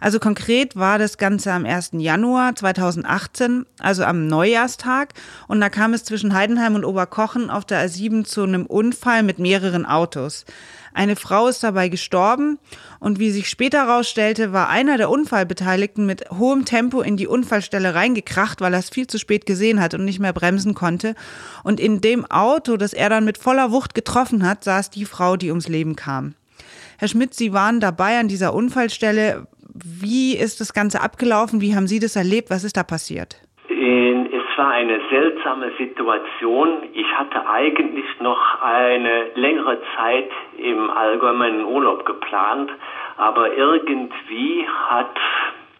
Also 0.00 0.18
konkret 0.18 0.76
war 0.76 0.98
das 0.98 1.16
Ganze 1.16 1.52
am 1.52 1.64
1. 1.64 1.92
Januar 1.94 2.54
2018, 2.56 3.64
also 3.78 4.04
am 4.04 4.26
Neujahrstag. 4.26 5.14
Und 5.48 5.60
da 5.60 5.70
kam 5.70 5.94
es 5.94 6.04
zwischen 6.04 6.34
Heidenheim 6.34 6.74
und 6.74 6.84
Oberkochen 6.84 7.48
auf 7.48 7.64
der 7.64 7.88
A7 7.88 8.24
zu 8.24 8.42
einem 8.42 8.66
Unfall 8.66 9.22
mit 9.22 9.38
mehreren 9.38 9.86
Autos. 9.86 10.44
Eine 10.94 11.16
Frau 11.16 11.48
ist 11.48 11.62
dabei 11.62 11.88
gestorben 11.88 12.58
und 13.00 13.18
wie 13.18 13.30
sich 13.30 13.48
später 13.48 13.86
herausstellte, 13.86 14.52
war 14.52 14.68
einer 14.68 14.98
der 14.98 15.10
Unfallbeteiligten 15.10 16.04
mit 16.04 16.30
hohem 16.30 16.64
Tempo 16.64 17.00
in 17.00 17.16
die 17.16 17.26
Unfallstelle 17.26 17.94
reingekracht, 17.94 18.60
weil 18.60 18.74
er 18.74 18.80
es 18.80 18.90
viel 18.90 19.06
zu 19.06 19.18
spät 19.18 19.46
gesehen 19.46 19.80
hat 19.80 19.94
und 19.94 20.04
nicht 20.04 20.20
mehr 20.20 20.32
bremsen 20.32 20.74
konnte. 20.74 21.14
Und 21.64 21.80
in 21.80 22.00
dem 22.00 22.24
Auto, 22.26 22.76
das 22.76 22.92
er 22.92 23.08
dann 23.08 23.24
mit 23.24 23.38
voller 23.38 23.72
Wucht 23.72 23.94
getroffen 23.94 24.46
hat, 24.46 24.64
saß 24.64 24.90
die 24.90 25.06
Frau, 25.06 25.36
die 25.36 25.50
ums 25.50 25.68
Leben 25.68 25.96
kam. 25.96 26.34
Herr 26.98 27.08
Schmidt, 27.08 27.34
Sie 27.34 27.52
waren 27.52 27.80
dabei 27.80 28.18
an 28.18 28.28
dieser 28.28 28.54
Unfallstelle. 28.54 29.46
Wie 29.74 30.36
ist 30.36 30.60
das 30.60 30.72
Ganze 30.74 31.00
abgelaufen? 31.00 31.60
Wie 31.60 31.74
haben 31.74 31.88
Sie 31.88 31.98
das 31.98 32.16
erlebt? 32.16 32.50
Was 32.50 32.64
ist 32.64 32.76
da 32.76 32.82
passiert? 32.82 33.40
Es 33.68 34.21
war 34.62 34.70
eine 34.70 35.00
seltsame 35.10 35.72
Situation. 35.76 36.84
Ich 36.92 37.18
hatte 37.18 37.48
eigentlich 37.48 38.04
noch 38.20 38.62
eine 38.62 39.24
längere 39.34 39.80
Zeit 39.96 40.30
im 40.56 40.88
allgemeinen 40.88 41.64
Urlaub 41.64 42.06
geplant, 42.06 42.70
aber 43.16 43.54
irgendwie 43.54 44.64
hat 44.88 45.16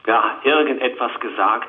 ja 0.05 0.25
irgendetwas 0.43 1.12
gesagt, 1.21 1.69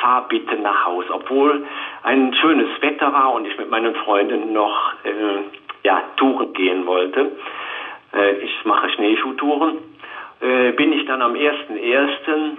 fahr 0.00 0.26
bitte 0.26 0.56
nach 0.56 0.84
Haus, 0.84 1.04
obwohl 1.10 1.64
ein 2.02 2.34
schönes 2.34 2.82
Wetter 2.82 3.12
war 3.12 3.34
und 3.34 3.46
ich 3.46 3.56
mit 3.56 3.70
meinen 3.70 3.94
Freunden 3.94 4.52
noch 4.52 4.94
äh, 5.04 5.42
ja, 5.84 6.02
Touren 6.16 6.52
gehen 6.54 6.86
wollte. 6.86 7.36
Äh, 8.14 8.32
ich 8.38 8.64
mache 8.64 8.90
Schneeschuhtouren. 8.90 9.78
Äh, 10.40 10.72
bin 10.72 10.92
ich 10.92 11.06
dann 11.06 11.22
am 11.22 11.34
1.1. 11.34 12.56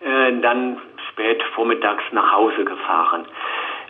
Äh, 0.00 0.40
dann 0.40 0.78
spät 1.12 1.42
vormittags 1.54 2.04
nach 2.12 2.32
Hause 2.32 2.64
gefahren. 2.64 3.24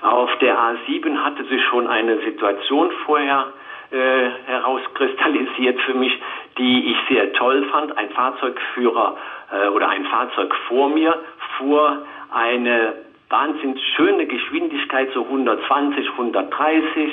Auf 0.03 0.31
der 0.41 0.59
A7 0.59 1.17
hatte 1.25 1.45
sich 1.45 1.63
schon 1.67 1.87
eine 1.87 2.19
Situation 2.23 2.91
vorher 3.07 3.47
äh, 3.91 4.31
herauskristallisiert 4.47 5.81
für 5.83 5.95
mich, 5.95 6.13
die 6.59 6.93
ich 6.93 6.97
sehr 7.09 7.33
toll 7.35 7.65
fand. 7.71 7.97
Ein 7.97 8.11
Fahrzeugführer 8.11 9.17
äh, 9.53 9.69
oder 9.69 9.89
ein 9.89 10.05
Fahrzeug 10.07 10.55
vor 10.69 10.89
mir 10.89 11.15
fuhr 11.57 12.05
eine 12.33 12.95
wahnsinnig 13.29 13.81
schöne 13.97 14.27
Geschwindigkeit, 14.27 15.11
so 15.15 15.23
120, 15.23 16.09
130. 16.11 17.13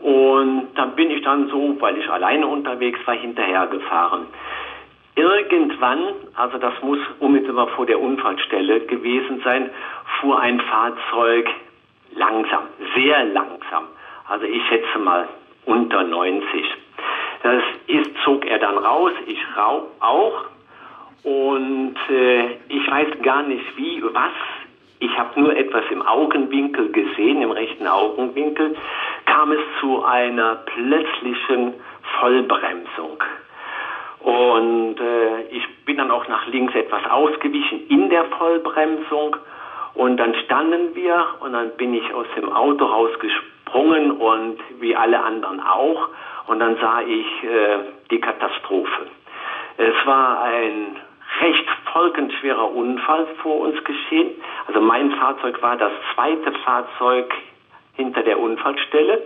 Und 0.00 0.68
dann 0.76 0.94
bin 0.94 1.10
ich 1.10 1.22
dann 1.22 1.48
so, 1.48 1.76
weil 1.80 1.98
ich 1.98 2.08
alleine 2.08 2.46
unterwegs 2.46 3.00
war, 3.06 3.14
hinterhergefahren. 3.14 4.26
Irgendwann, 5.20 6.14
also 6.34 6.56
das 6.56 6.72
muss 6.82 6.98
unmittelbar 7.18 7.68
vor 7.76 7.84
der 7.84 8.00
Unfallstelle 8.00 8.80
gewesen 8.86 9.42
sein, 9.44 9.68
fuhr 10.18 10.40
ein 10.40 10.58
Fahrzeug 10.62 11.46
langsam, 12.14 12.62
sehr 12.94 13.24
langsam. 13.24 13.84
Also 14.26 14.46
ich 14.46 14.66
schätze 14.68 14.98
mal 14.98 15.28
unter 15.66 16.04
90. 16.04 16.64
Das 17.42 17.62
ist, 17.86 18.10
zog 18.24 18.46
er 18.46 18.60
dann 18.60 18.78
raus, 18.78 19.12
ich 19.26 19.38
auch. 19.56 20.44
Und 21.22 21.96
äh, 22.08 22.52
ich 22.68 22.90
weiß 22.90 23.08
gar 23.20 23.42
nicht 23.42 23.76
wie, 23.76 24.02
was. 24.02 24.32
Ich 25.00 25.18
habe 25.18 25.38
nur 25.38 25.54
etwas 25.54 25.84
im 25.90 26.00
Augenwinkel 26.00 26.92
gesehen, 26.92 27.42
im 27.42 27.50
rechten 27.50 27.86
Augenwinkel, 27.86 28.74
kam 29.26 29.52
es 29.52 29.60
zu 29.80 30.02
einer 30.02 30.54
plötzlichen 30.64 31.74
Vollbremsung. 32.18 33.22
Und 34.20 35.00
äh, 35.00 35.42
ich 35.50 35.84
bin 35.86 35.96
dann 35.96 36.10
auch 36.10 36.28
nach 36.28 36.46
links 36.46 36.74
etwas 36.74 37.04
ausgewichen 37.10 37.86
in 37.88 38.10
der 38.10 38.24
Vollbremsung. 38.26 39.36
Und 39.94 40.18
dann 40.18 40.34
standen 40.44 40.94
wir 40.94 41.24
und 41.40 41.52
dann 41.52 41.70
bin 41.76 41.94
ich 41.94 42.14
aus 42.14 42.26
dem 42.36 42.52
Auto 42.52 42.84
rausgesprungen 42.84 44.12
und 44.12 44.58
wie 44.78 44.94
alle 44.94 45.20
anderen 45.22 45.60
auch. 45.60 46.08
Und 46.46 46.60
dann 46.60 46.76
sah 46.80 47.00
ich 47.02 47.44
äh, 47.44 47.78
die 48.10 48.20
Katastrophe. 48.20 49.06
Es 49.76 50.06
war 50.06 50.42
ein 50.42 50.96
recht 51.40 51.66
folgenschwerer 51.92 52.70
Unfall 52.70 53.26
vor 53.42 53.60
uns 53.60 53.82
geschehen. 53.84 54.30
Also 54.66 54.80
mein 54.80 55.12
Fahrzeug 55.12 55.62
war 55.62 55.76
das 55.76 55.92
zweite 56.14 56.52
Fahrzeug 56.64 57.32
hinter 57.94 58.22
der 58.22 58.38
Unfallstelle. 58.38 59.22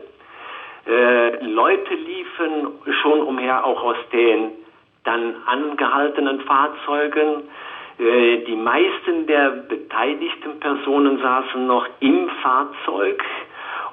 Äh, 0.87 1.45
Leute 1.47 1.95
liefen 1.95 2.69
schon 3.03 3.21
umher, 3.21 3.65
auch 3.65 3.83
aus 3.83 3.97
den 4.13 4.53
dann 5.05 5.35
angehaltenen 5.47 6.41
Fahrzeugen. 6.41 7.45
Äh, 7.99 8.45
die 8.45 8.57
meisten 8.57 9.27
der 9.27 9.51
beteiligten 9.69 10.59
Personen 10.61 11.19
saßen 11.19 11.67
noch 11.67 11.87
im 12.01 12.29
Fahrzeug 12.43 13.23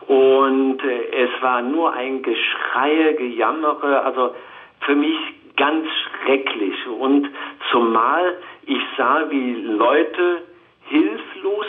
und 0.07 0.83
äh, 0.83 1.25
es 1.25 1.41
war 1.41 1.61
nur 1.61 1.93
ein 1.93 2.23
Geschreie, 2.23 3.13
Gejammere, 3.15 4.01
also 4.01 4.35
für 4.81 4.95
mich 4.95 5.17
ganz 5.55 5.85
schrecklich. 6.25 6.73
Und 6.87 7.29
zumal 7.71 8.37
ich 8.65 8.81
sah, 8.97 9.29
wie 9.29 9.53
Leute 9.53 10.41
hilflos 10.87 11.65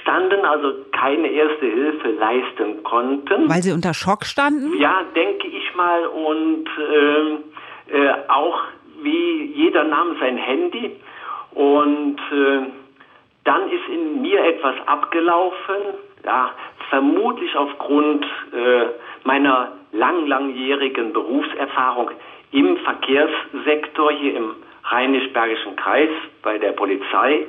standen, 0.00 0.44
also 0.44 0.74
keine 0.92 1.28
erste 1.28 1.66
Hilfe 1.66 2.10
leisten 2.12 2.82
konnten. 2.82 3.48
Weil 3.48 3.62
sie 3.62 3.72
unter 3.72 3.94
Schock 3.94 4.24
standen? 4.24 4.78
Ja, 4.78 5.02
denke 5.14 5.46
ich 5.46 5.74
mal. 5.74 6.06
Und 6.06 6.66
äh, 6.66 7.51
äh, 7.90 8.12
auch 8.28 8.60
wie 9.02 9.52
jeder 9.54 9.84
nahm 9.84 10.16
sein 10.20 10.36
Handy 10.36 10.96
und 11.54 12.18
äh, 12.32 12.60
dann 13.44 13.70
ist 13.70 13.88
in 13.88 14.22
mir 14.22 14.44
etwas 14.44 14.74
abgelaufen, 14.86 15.76
ja, 16.24 16.52
vermutlich 16.90 17.54
aufgrund 17.56 18.24
äh, 18.24 18.86
meiner 19.24 19.72
lang, 19.92 20.26
langjährigen 20.26 21.12
Berufserfahrung 21.12 22.10
im 22.52 22.76
Verkehrssektor 22.78 24.12
hier 24.12 24.36
im 24.36 24.54
Rheinisch-Bergischen 24.84 25.76
Kreis 25.76 26.10
bei 26.42 26.58
der 26.58 26.72
Polizei. 26.72 27.46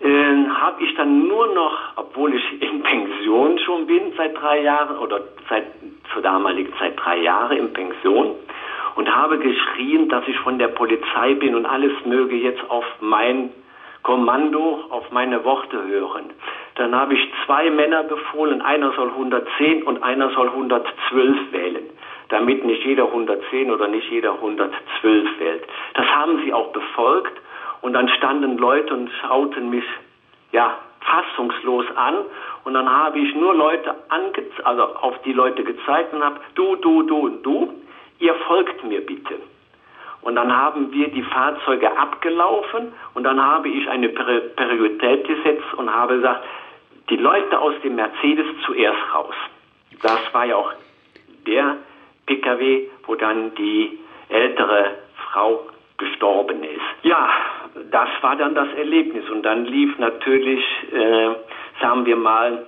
Äh, 0.00 0.46
habe 0.48 0.84
ich 0.84 0.94
dann 0.96 1.26
nur 1.26 1.46
noch, 1.54 1.78
obwohl 1.96 2.34
ich 2.34 2.62
in 2.62 2.82
Pension 2.82 3.58
schon 3.58 3.86
bin 3.86 4.12
seit 4.16 4.36
drei 4.36 4.60
Jahren 4.62 4.98
oder 4.98 5.20
seit 5.48 5.66
zur 6.12 6.22
damaligen 6.22 6.72
Zeit 6.78 6.94
drei 6.96 7.18
Jahre 7.18 7.56
in 7.56 7.72
Pension, 7.72 8.36
und 8.96 9.14
habe 9.14 9.38
geschrien, 9.38 10.08
dass 10.08 10.26
ich 10.28 10.38
von 10.40 10.58
der 10.58 10.68
Polizei 10.68 11.34
bin 11.34 11.54
und 11.54 11.66
alles 11.66 11.92
möge 12.04 12.36
jetzt 12.36 12.62
auf 12.70 12.84
mein 13.00 13.50
Kommando, 14.02 14.84
auf 14.90 15.10
meine 15.10 15.44
Worte 15.44 15.82
hören. 15.82 16.30
Dann 16.76 16.94
habe 16.94 17.14
ich 17.14 17.32
zwei 17.46 17.70
Männer 17.70 18.02
befohlen, 18.04 18.60
einer 18.60 18.92
soll 18.92 19.08
110 19.08 19.84
und 19.84 20.02
einer 20.02 20.30
soll 20.30 20.48
112 20.48 21.52
wählen, 21.52 21.84
damit 22.28 22.64
nicht 22.64 22.84
jeder 22.84 23.06
110 23.06 23.70
oder 23.70 23.88
nicht 23.88 24.10
jeder 24.10 24.34
112 24.34 25.38
wählt. 25.38 25.64
Das 25.94 26.06
haben 26.06 26.42
sie 26.44 26.52
auch 26.52 26.72
befolgt 26.72 27.40
und 27.80 27.94
dann 27.94 28.08
standen 28.08 28.58
Leute 28.58 28.92
und 28.94 29.10
schauten 29.22 29.70
mich, 29.70 29.84
ja, 30.52 30.78
fassungslos 31.00 31.86
an 31.96 32.14
und 32.64 32.74
dann 32.74 32.90
habe 32.90 33.18
ich 33.18 33.34
nur 33.34 33.54
Leute 33.54 33.94
ange 34.08 34.32
also 34.64 34.82
auf 34.82 35.20
die 35.22 35.32
Leute 35.32 35.62
gezeigt 35.62 36.12
und 36.12 36.24
habe 36.24 36.40
du, 36.54 36.76
du, 36.76 37.02
du 37.02 37.16
und 37.18 37.42
du 37.42 37.83
ihr 38.24 38.34
folgt 38.46 38.82
mir 38.84 39.04
bitte. 39.04 39.34
Und 40.22 40.36
dann 40.36 40.56
haben 40.56 40.90
wir 40.90 41.08
die 41.08 41.22
Fahrzeuge 41.22 41.94
abgelaufen 41.98 42.92
und 43.12 43.24
dann 43.24 43.40
habe 43.40 43.68
ich 43.68 43.88
eine 43.90 44.08
Priorität 44.08 45.28
gesetzt 45.28 45.74
und 45.76 45.94
habe 45.94 46.16
gesagt, 46.16 46.44
die 47.10 47.16
Leute 47.16 47.58
aus 47.58 47.74
dem 47.84 47.96
Mercedes 47.96 48.46
zuerst 48.64 49.02
raus. 49.14 49.34
Das 50.00 50.20
war 50.32 50.46
ja 50.46 50.56
auch 50.56 50.72
der 51.46 51.76
Pkw, 52.24 52.88
wo 53.06 53.14
dann 53.16 53.54
die 53.56 53.98
ältere 54.30 54.92
Frau 55.30 55.66
gestorben 55.98 56.64
ist. 56.64 56.80
Ja, 57.02 57.28
das 57.90 58.08
war 58.22 58.36
dann 58.36 58.54
das 58.54 58.68
Erlebnis 58.78 59.28
und 59.28 59.42
dann 59.42 59.66
lief 59.66 59.98
natürlich, 59.98 60.64
äh, 60.90 61.34
sagen 61.82 62.06
wir 62.06 62.16
mal, 62.16 62.64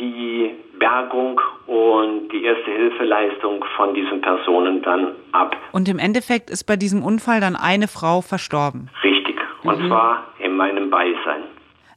die 0.00 0.50
Bergung 0.78 1.40
und 1.66 2.30
die 2.32 2.42
erste 2.44 2.70
Hilfeleistung 2.70 3.64
von 3.76 3.94
diesen 3.94 4.20
Personen 4.20 4.82
dann 4.82 5.12
ab. 5.32 5.56
Und 5.72 5.88
im 5.88 5.98
Endeffekt 5.98 6.50
ist 6.50 6.64
bei 6.64 6.76
diesem 6.76 7.04
Unfall 7.04 7.40
dann 7.40 7.54
eine 7.54 7.86
Frau 7.86 8.22
verstorben. 8.22 8.88
Richtig, 9.04 9.36
und 9.62 9.80
mhm. 9.80 9.88
zwar 9.88 10.24
in 10.38 10.56
meinem 10.56 10.90
Beisein. 10.90 11.42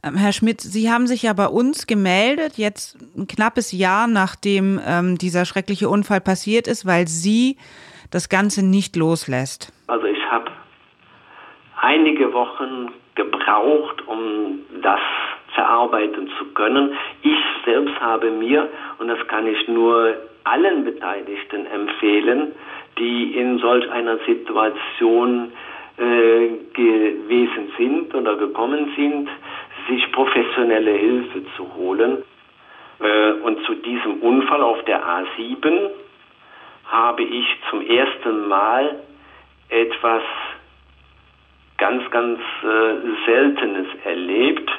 Ähm, 0.03 0.15
Herr 0.15 0.33
Schmidt, 0.33 0.59
Sie 0.59 0.91
haben 0.91 1.07
sich 1.07 1.23
ja 1.23 1.33
bei 1.33 1.47
uns 1.47 1.87
gemeldet, 1.87 2.57
jetzt 2.57 2.97
ein 3.17 3.25
knappes 3.25 3.71
Jahr 3.71 4.07
nachdem 4.07 4.79
ähm, 4.85 5.17
dieser 5.17 5.45
schreckliche 5.45 5.87
Unfall 5.87 6.19
passiert 6.19 6.67
ist, 6.67 6.85
weil 6.85 7.07
Sie 7.07 7.57
das 8.11 8.27
Ganze 8.27 8.65
nicht 8.65 8.95
loslässt. 8.97 9.71
Also 9.87 10.05
ich 10.05 10.21
habe 10.29 10.51
einige 11.81 12.33
Wochen 12.33 12.91
gebraucht, 13.15 14.05
um 14.07 14.59
das 14.81 14.99
verarbeiten 15.53 16.29
zu 16.37 16.45
können. 16.53 16.93
Ich 17.21 17.39
selbst 17.65 17.99
habe 17.99 18.31
mir, 18.31 18.69
und 18.99 19.07
das 19.07 19.25
kann 19.27 19.47
ich 19.47 19.67
nur 19.67 20.15
allen 20.43 20.83
Beteiligten 20.83 21.65
empfehlen, 21.67 22.53
die 22.97 23.37
in 23.37 23.59
solch 23.59 23.89
einer 23.91 24.17
Situation 24.25 25.51
äh, 25.97 26.47
gewesen 26.73 27.71
sind 27.77 28.13
oder 28.15 28.35
gekommen 28.35 28.91
sind, 28.95 29.29
sich 29.87 30.11
professionelle 30.11 30.91
Hilfe 30.91 31.43
zu 31.55 31.73
holen. 31.75 32.23
Äh, 32.99 33.31
und 33.43 33.63
zu 33.65 33.75
diesem 33.75 34.21
Unfall 34.21 34.61
auf 34.61 34.83
der 34.85 35.03
A7 35.03 35.89
habe 36.85 37.23
ich 37.23 37.45
zum 37.69 37.81
ersten 37.85 38.47
Mal 38.47 38.99
etwas 39.69 40.23
ganz, 41.77 42.09
ganz 42.11 42.39
äh, 42.63 43.25
Seltenes 43.25 43.87
erlebt. 44.05 44.69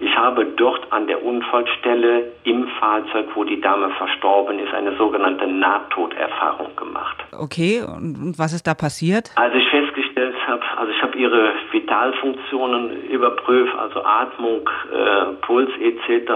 Ich 0.00 0.16
habe 0.16 0.44
dort 0.56 0.92
an 0.92 1.06
der 1.06 1.24
Unfallstelle 1.24 2.32
im 2.42 2.66
Fahrzeug, 2.80 3.26
wo 3.34 3.44
die 3.44 3.60
Dame 3.60 3.90
verstorben 3.90 4.58
ist, 4.58 4.74
eine 4.74 4.96
sogenannte 4.96 5.46
Nahtoderfahrung 5.46 6.74
gemacht. 6.76 7.16
Okay, 7.38 7.82
und 7.82 8.34
was 8.36 8.52
ist 8.52 8.66
da 8.66 8.74
passiert? 8.74 9.30
Als 9.36 9.54
ich 9.54 9.68
festgestellt 9.68 10.34
habe, 10.46 10.62
also 10.76 10.92
ich 10.92 11.00
habe 11.02 11.16
ihre 11.16 11.52
Vitalfunktionen 11.70 13.04
überprüft, 13.04 13.74
also 13.78 14.04
Atmung, 14.04 14.68
äh, 14.92 15.32
Puls 15.42 15.70
etc. 15.80 16.32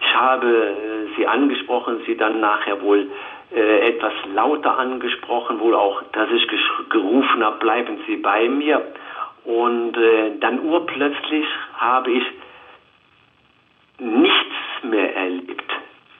Ich 0.00 0.14
habe 0.16 0.46
äh, 0.48 1.16
sie 1.16 1.26
angesprochen, 1.26 2.00
sie 2.06 2.16
dann 2.16 2.40
nachher 2.40 2.82
wohl 2.82 3.06
äh, 3.54 3.88
etwas 3.90 4.12
lauter 4.34 4.78
angesprochen, 4.78 5.60
wohl 5.60 5.74
auch, 5.74 6.02
dass 6.12 6.28
ich 6.30 6.48
gerufen 6.88 7.44
habe, 7.44 7.58
bleiben 7.58 7.98
Sie 8.06 8.16
bei 8.16 8.48
mir. 8.48 8.82
Und 9.44 9.96
äh, 9.96 10.38
dann 10.40 10.60
urplötzlich 10.60 11.46
habe 11.76 12.10
ich 12.12 12.22
nichts 14.02 14.82
mehr 14.82 15.14
erlebt. 15.14 15.70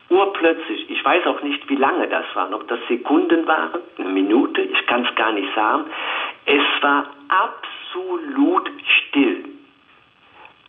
Urplötzlich, 0.09 0.91
ich 0.91 1.05
weiß 1.05 1.27
auch 1.27 1.43
nicht, 1.43 1.69
wie 1.69 1.77
lange 1.77 2.07
das 2.07 2.25
waren, 2.35 2.55
ob 2.55 2.69
das 2.69 2.79
Sekunden 2.89 3.47
waren, 3.47 3.81
eine 3.99 4.09
Minute, 4.09 4.61
ich 4.63 4.87
kann 4.87 5.07
es 5.07 5.15
gar 5.15 5.33
nicht 5.33 5.53
sagen. 5.55 5.85
Es 6.45 6.83
war 6.83 7.07
absolut 7.29 8.71
still. 8.85 9.45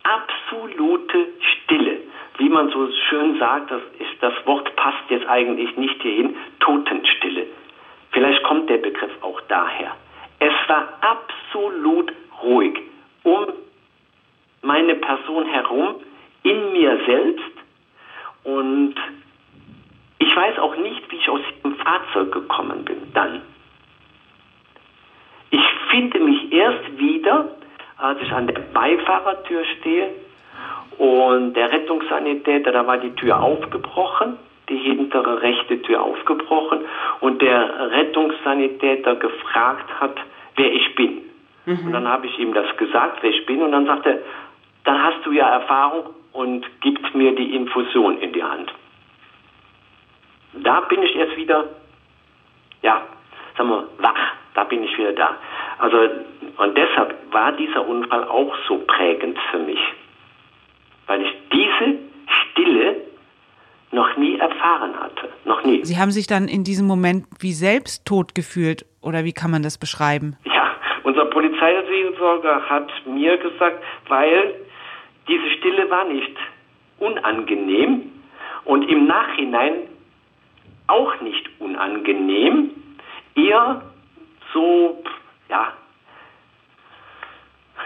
Absolute 0.02 1.28
Stille. 1.40 1.98
Wie 2.38 2.48
man 2.48 2.70
so 2.70 2.88
schön 3.08 3.38
sagt, 3.38 3.70
das, 3.70 3.82
ist, 3.98 4.20
das 4.20 4.34
Wort 4.46 4.74
passt 4.76 5.08
jetzt 5.08 5.26
eigentlich 5.28 5.76
nicht 5.76 6.00
hierhin, 6.02 6.36
Totenstille. 6.60 7.46
Vielleicht 8.10 8.42
kommt 8.44 8.68
der 8.70 8.78
Begriff 8.78 9.12
auch 9.22 9.40
daher. 9.42 9.94
Es 10.40 10.52
war 10.68 10.88
absolut 11.00 12.12
ruhig 12.42 12.80
um 13.22 13.46
meine 14.62 14.94
Person 14.96 15.46
herum, 15.46 15.96
in 16.44 16.72
mir 16.72 16.98
selbst 17.06 17.52
und 18.44 18.94
ich 20.18 20.36
weiß 20.36 20.58
auch 20.58 20.76
nicht, 20.76 21.10
wie 21.10 21.16
ich 21.16 21.28
aus 21.28 21.40
dem 21.64 21.74
Fahrzeug 21.76 22.32
gekommen 22.32 22.84
bin 22.84 22.96
dann. 23.12 23.42
Ich 25.50 25.64
finde 25.90 26.20
mich 26.20 26.52
erst 26.52 26.98
wieder, 26.98 27.48
als 27.98 28.20
ich 28.20 28.32
an 28.32 28.46
der 28.46 28.60
Beifahrertür 28.60 29.64
stehe 29.78 30.10
und 30.98 31.54
der 31.54 31.72
Rettungssanitäter, 31.72 32.72
da 32.72 32.86
war 32.86 32.98
die 32.98 33.14
Tür 33.14 33.40
aufgebrochen, 33.40 34.36
die 34.68 34.76
hintere 34.76 35.42
rechte 35.42 35.80
Tür 35.82 36.02
aufgebrochen 36.02 36.80
und 37.20 37.42
der 37.42 37.90
Rettungssanitäter 37.90 39.16
gefragt 39.16 39.88
hat, 40.00 40.16
wer 40.56 40.72
ich 40.72 40.94
bin. 40.94 41.22
Mhm. 41.66 41.86
Und 41.86 41.92
dann 41.92 42.08
habe 42.08 42.26
ich 42.26 42.38
ihm 42.38 42.54
das 42.54 42.76
gesagt, 42.76 43.18
wer 43.22 43.30
ich 43.30 43.46
bin 43.46 43.62
und 43.62 43.72
dann 43.72 43.86
sagte 43.86 44.10
er, 44.10 44.18
dann 44.84 45.02
hast 45.02 45.24
du 45.24 45.32
ja 45.32 45.48
Erfahrung 45.48 46.10
und 46.32 46.64
gibt 46.80 47.14
mir 47.14 47.34
die 47.34 47.54
Infusion 47.54 48.18
in 48.18 48.32
die 48.32 48.42
Hand. 48.42 48.72
Da 50.54 50.80
bin 50.82 51.02
ich 51.02 51.14
jetzt 51.14 51.36
wieder, 51.36 51.64
ja, 52.82 53.02
sagen 53.56 53.70
wir, 53.70 53.88
wach, 53.98 54.32
da 54.54 54.64
bin 54.64 54.84
ich 54.84 54.96
wieder 54.96 55.12
da. 55.12 55.36
Also, 55.78 55.98
und 56.58 56.76
deshalb 56.76 57.16
war 57.32 57.52
dieser 57.52 57.86
Unfall 57.86 58.24
auch 58.24 58.54
so 58.68 58.78
prägend 58.86 59.38
für 59.50 59.58
mich, 59.58 59.80
weil 61.06 61.22
ich 61.22 61.34
diese 61.52 61.98
Stille 62.28 62.96
noch 63.90 64.16
nie 64.16 64.38
erfahren 64.38 64.94
hatte, 65.00 65.28
noch 65.44 65.64
nie. 65.64 65.84
Sie 65.84 65.98
haben 65.98 66.10
sich 66.10 66.26
dann 66.26 66.48
in 66.48 66.64
diesem 66.64 66.86
Moment 66.86 67.26
wie 67.40 67.52
selbst 67.52 68.04
tot 68.06 68.34
gefühlt 68.34 68.84
oder 69.00 69.24
wie 69.24 69.32
kann 69.32 69.50
man 69.50 69.62
das 69.62 69.78
beschreiben? 69.78 70.36
Ja, 70.44 70.74
unser 71.04 71.26
Polizeiseelsorger 71.26 72.68
hat 72.68 72.90
mir 73.06 73.36
gesagt, 73.38 73.82
weil 74.08 74.54
diese 75.28 75.50
Stille 75.50 75.90
war 75.90 76.04
nicht 76.04 76.36
unangenehm 76.98 78.12
und 78.64 78.88
im 78.88 79.06
Nachhinein 79.06 79.74
auch 80.86 81.20
nicht 81.20 81.48
unangenehm, 81.60 82.70
eher 83.34 83.82
so, 84.52 85.02
ja, 85.48 85.72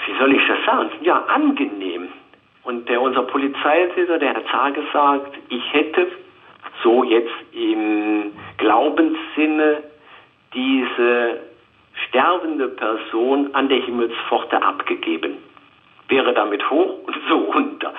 wie 0.06 0.18
soll 0.18 0.34
ich 0.34 0.46
das 0.46 0.58
sagen? 0.64 0.90
Ja, 1.02 1.24
angenehm. 1.24 2.08
Und 2.64 2.88
der, 2.88 3.00
unser 3.00 3.22
Polizeitäter, 3.22 4.18
der 4.18 4.34
hat 4.34 4.44
Zar 4.50 4.72
gesagt, 4.72 5.38
ich 5.48 5.72
hätte 5.72 6.08
so 6.82 7.04
jetzt 7.04 7.32
im 7.52 8.32
Glaubenssinne 8.58 9.82
diese 10.54 11.40
sterbende 12.08 12.68
Person 12.68 13.54
an 13.54 13.68
der 13.68 13.78
Himmelspforte 13.78 14.62
abgegeben. 14.62 15.38
Wäre 16.08 16.32
damit 16.34 16.68
hoch 16.70 17.06
und 17.06 17.16
so 17.28 17.36
runter. 17.36 17.94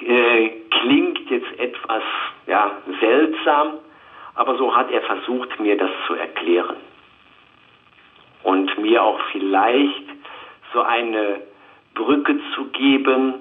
Äh, 0.00 0.50
klingt 0.70 1.30
jetzt 1.30 1.58
etwas 1.58 2.02
ja, 2.46 2.72
seltsam, 3.00 3.78
aber 4.34 4.56
so 4.56 4.74
hat 4.74 4.90
er 4.90 5.02
versucht, 5.02 5.58
mir 5.60 5.76
das 5.76 5.90
zu 6.06 6.14
erklären. 6.14 6.76
Und 8.42 8.78
mir 8.78 9.02
auch 9.02 9.20
vielleicht 9.32 10.04
so 10.72 10.80
eine 10.80 11.42
Brücke 11.94 12.38
zu 12.54 12.64
geben, 12.66 13.34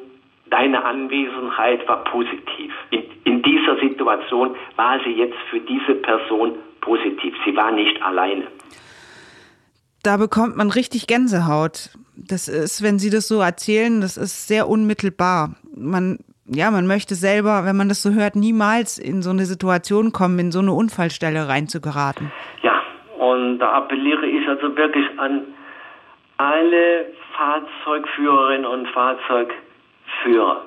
deine 0.50 0.84
Anwesenheit 0.84 1.88
war 1.88 2.04
positiv. 2.04 2.74
In, 2.90 3.04
in 3.24 3.42
dieser 3.42 3.78
Situation 3.80 4.56
war 4.76 5.00
sie 5.04 5.12
jetzt 5.12 5.38
für 5.50 5.60
diese 5.60 5.96
Person 5.96 6.58
positiv. 6.82 7.36
Sie 7.46 7.56
war 7.56 7.72
nicht 7.72 8.02
alleine. 8.02 8.48
Da 10.04 10.18
bekommt 10.18 10.56
man 10.56 10.70
richtig 10.70 11.08
Gänsehaut. 11.08 11.92
Das 12.30 12.48
ist, 12.48 12.84
wenn 12.84 13.00
Sie 13.00 13.10
das 13.10 13.28
so 13.28 13.42
erzählen, 13.42 14.02
das 14.02 14.18
ist 14.18 14.48
sehr 14.48 14.68
unmittelbar. 14.68 15.56
Man 15.76 16.20
ja, 16.52 16.72
man 16.72 16.88
möchte 16.88 17.14
selber, 17.14 17.64
wenn 17.66 17.78
man 17.78 17.90
das 17.90 18.02
so 18.02 18.12
hört, 18.12 18.36
niemals 18.36 18.98
in 18.98 19.22
so 19.22 19.30
eine 19.30 19.46
Situation 19.46 20.12
kommen, 20.12 20.40
in 20.40 20.52
so 20.52 20.60
eine 20.60 20.74
Unfallstelle 20.74 21.48
reinzugeraten. 21.48 22.32
Ja, 22.64 22.82
und 23.20 23.60
da 23.60 23.74
appelliere 23.74 24.26
ich 24.26 24.48
also 24.48 24.76
wirklich 24.76 25.06
an 25.18 25.44
alle 26.38 27.06
Fahrzeugführerinnen 27.38 28.66
und 28.66 28.88
Fahrzeugführer. 28.88 30.64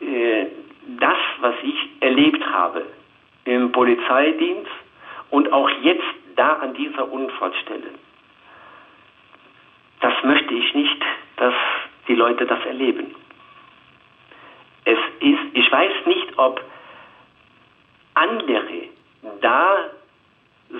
Äh, 0.00 0.46
das, 1.00 1.16
was 1.40 1.54
ich 1.62 1.74
erlebt 2.00 2.44
habe 2.46 2.82
im 3.44 3.72
Polizeidienst 3.72 4.70
und 5.30 5.52
auch 5.52 5.68
jetzt 5.82 6.04
da 6.36 6.54
an 6.54 6.74
dieser 6.74 7.10
Unfallstelle, 7.10 7.90
das 10.00 10.12
möchte 10.22 10.54
ich 10.54 10.74
nicht, 10.74 11.02
dass 11.36 11.54
die 12.06 12.14
Leute 12.14 12.46
das 12.46 12.64
erleben. 12.64 13.14
Es 14.84 14.98
ist, 15.20 15.54
ich 15.54 15.70
weiß 15.70 16.06
nicht, 16.06 16.38
ob 16.38 16.62
andere 18.14 18.88
da 19.40 19.90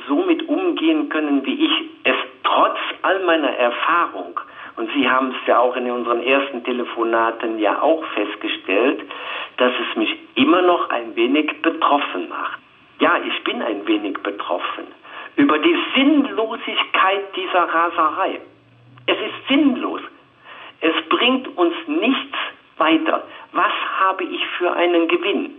so 0.08 0.16
mit 0.22 0.48
umgehen 0.48 1.08
können, 1.08 1.44
wie 1.44 1.66
ich 1.66 1.90
es 2.04 2.16
trotz 2.42 2.78
all 3.02 3.24
meiner 3.24 3.50
Erfahrung, 3.50 4.40
und 4.76 4.88
Sie 4.92 5.10
haben 5.10 5.30
es 5.32 5.46
ja 5.48 5.58
auch 5.58 5.74
in 5.74 5.90
unseren 5.90 6.22
ersten 6.22 6.62
Telefonaten 6.62 7.58
ja 7.58 7.82
auch 7.82 8.04
festgestellt, 8.14 9.02
dass 9.56 9.72
es 9.72 9.96
mich 9.96 10.16
immer 10.36 10.62
noch 10.62 10.88
ein 10.90 11.16
wenig 11.16 11.62
betroffen 11.62 12.28
macht. 12.28 12.60
Ja, 13.00 13.16
ich 13.26 13.42
bin 13.42 13.60
ein 13.60 13.86
wenig 13.88 14.18
betroffen 14.22 14.86
über 15.34 15.58
die 15.58 15.76
Sinnlosigkeit 15.96 17.36
dieser 17.36 17.62
Raserei. 17.62 18.40
Es 19.08 19.16
ist 19.16 19.48
sinnlos. 19.48 20.02
Es 20.82 21.08
bringt 21.08 21.48
uns 21.56 21.74
nichts 21.86 22.36
weiter. 22.76 23.24
Was 23.52 23.72
habe 24.00 24.24
ich 24.24 24.40
für 24.58 24.70
einen 24.70 25.08
Gewinn? 25.08 25.50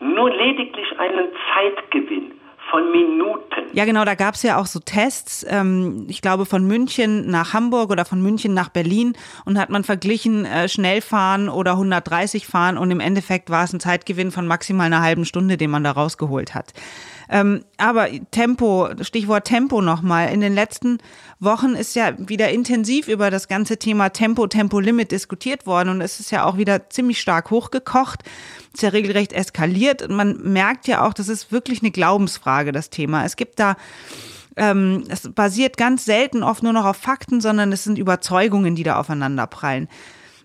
Nur 0.00 0.30
lediglich 0.30 0.98
einen 0.98 1.28
Zeitgewinn 1.54 2.32
von 2.70 2.90
Minuten. 2.90 3.68
Ja, 3.74 3.84
genau, 3.84 4.06
da 4.06 4.14
gab 4.14 4.34
es 4.34 4.42
ja 4.42 4.58
auch 4.58 4.64
so 4.64 4.80
Tests, 4.80 5.44
ähm, 5.48 6.06
ich 6.08 6.22
glaube 6.22 6.46
von 6.46 6.66
München 6.66 7.30
nach 7.30 7.52
Hamburg 7.52 7.90
oder 7.90 8.06
von 8.06 8.22
München 8.22 8.54
nach 8.54 8.70
Berlin 8.70 9.12
und 9.44 9.58
hat 9.58 9.68
man 9.68 9.84
verglichen, 9.84 10.46
äh, 10.46 10.68
schnell 10.68 11.02
fahren 11.02 11.50
oder 11.50 11.72
130 11.72 12.46
fahren 12.46 12.78
und 12.78 12.90
im 12.90 13.00
Endeffekt 13.00 13.50
war 13.50 13.64
es 13.64 13.74
ein 13.74 13.80
Zeitgewinn 13.80 14.30
von 14.30 14.46
maximal 14.46 14.86
einer 14.86 15.02
halben 15.02 15.26
Stunde, 15.26 15.58
den 15.58 15.70
man 15.70 15.84
da 15.84 15.90
rausgeholt 15.90 16.54
hat. 16.54 16.72
Ähm, 17.28 17.64
aber 17.76 18.08
Tempo, 18.30 18.88
Stichwort 19.00 19.46
Tempo 19.46 19.80
nochmal. 19.80 20.32
In 20.32 20.40
den 20.40 20.54
letzten 20.54 20.98
Wochen 21.40 21.74
ist 21.74 21.96
ja 21.96 22.12
wieder 22.16 22.50
intensiv 22.50 23.08
über 23.08 23.30
das 23.30 23.48
ganze 23.48 23.78
Thema 23.78 24.10
Tempo, 24.10 24.46
Tempolimit 24.46 25.12
diskutiert 25.12 25.66
worden 25.66 25.88
und 25.90 26.00
es 26.00 26.20
ist 26.20 26.30
ja 26.30 26.44
auch 26.44 26.56
wieder 26.56 26.90
ziemlich 26.90 27.20
stark 27.20 27.50
hochgekocht. 27.50 28.22
Ist 28.72 28.82
ja 28.82 28.90
regelrecht 28.90 29.32
eskaliert 29.32 30.02
und 30.02 30.14
man 30.14 30.38
merkt 30.42 30.88
ja 30.88 31.06
auch, 31.06 31.14
das 31.14 31.28
ist 31.28 31.52
wirklich 31.52 31.82
eine 31.82 31.90
Glaubensfrage, 31.90 32.72
das 32.72 32.90
Thema. 32.90 33.24
Es 33.24 33.36
gibt 33.36 33.58
da 33.58 33.76
ähm, 34.56 35.04
es 35.08 35.30
basiert 35.32 35.76
ganz 35.76 36.04
selten 36.04 36.42
oft 36.42 36.62
nur 36.62 36.72
noch 36.72 36.84
auf 36.84 36.96
Fakten, 36.96 37.40
sondern 37.40 37.72
es 37.72 37.84
sind 37.84 37.98
Überzeugungen, 37.98 38.74
die 38.74 38.82
da 38.82 38.98
aufeinander 38.98 39.46
prallen. 39.46 39.88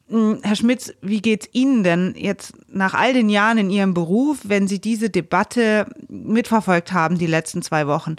Hm, 0.10 0.40
Herr 0.42 0.56
Schmitz, 0.56 0.94
wie 1.02 1.22
geht's 1.22 1.50
Ihnen 1.52 1.84
denn 1.84 2.14
jetzt 2.18 2.54
nach 2.70 2.94
all 2.94 3.14
den 3.14 3.30
Jahren 3.30 3.58
in 3.58 3.70
Ihrem 3.70 3.94
Beruf, 3.94 4.40
wenn 4.44 4.68
Sie 4.68 4.80
diese 4.80 5.10
Debatte 5.10 5.86
mitverfolgt 6.08 6.94
haben, 6.94 7.18
die 7.18 7.28
letzten 7.28 7.62
zwei 7.62 7.88
Wochen? 7.88 8.16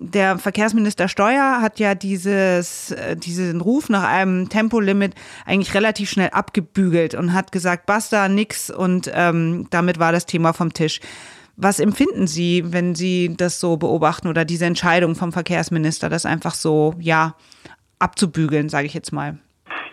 Der 0.00 0.38
Verkehrsminister 0.38 1.08
Steuer 1.08 1.60
hat 1.60 1.78
ja 1.80 1.94
dieses, 1.94 2.92
äh, 2.92 3.16
diesen 3.16 3.60
Ruf 3.60 3.88
nach 3.88 4.04
einem 4.04 4.48
Tempolimit 4.48 5.14
eigentlich 5.44 5.74
relativ 5.74 6.10
schnell 6.10 6.30
abgebügelt 6.30 7.14
und 7.14 7.32
hat 7.34 7.52
gesagt, 7.52 7.86
basta, 7.86 8.28
nix 8.28 8.70
und 8.70 9.10
ähm, 9.12 9.66
damit 9.70 9.98
war 9.98 10.12
das 10.12 10.26
Thema 10.26 10.52
vom 10.52 10.72
Tisch. 10.72 11.00
Was 11.56 11.80
empfinden 11.80 12.28
Sie, 12.28 12.62
wenn 12.72 12.94
Sie 12.94 13.34
das 13.36 13.58
so 13.58 13.76
beobachten 13.76 14.28
oder 14.28 14.44
diese 14.44 14.66
Entscheidung 14.66 15.16
vom 15.16 15.32
Verkehrsminister, 15.32 16.08
das 16.08 16.26
einfach 16.26 16.54
so, 16.54 16.94
ja, 17.00 17.34
abzubügeln, 17.98 18.68
sage 18.68 18.86
ich 18.86 18.94
jetzt 18.94 19.12
mal? 19.12 19.38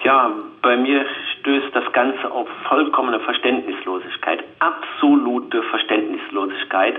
Ja, 0.04 0.32
bei 0.62 0.78
mir 0.78 1.04
stößt 1.46 1.76
das 1.76 1.94
Ganze 1.94 2.32
auf 2.32 2.48
vollkommene 2.68 3.20
Verständnislosigkeit, 3.20 4.44
absolute 4.58 5.62
Verständnislosigkeit. 5.62 6.96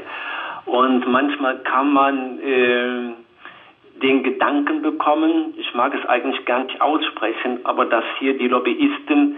Und 0.66 1.06
manchmal 1.08 1.58
kann 1.64 1.92
man 1.92 2.38
äh, 2.38 3.10
den 4.00 4.22
Gedanken 4.22 4.82
bekommen, 4.82 5.54
ich 5.56 5.74
mag 5.74 5.92
es 5.94 6.08
eigentlich 6.08 6.44
gar 6.44 6.62
nicht 6.62 6.80
aussprechen, 6.80 7.58
aber 7.64 7.86
dass 7.86 8.04
hier 8.20 8.38
die 8.38 8.46
Lobbyisten 8.46 9.34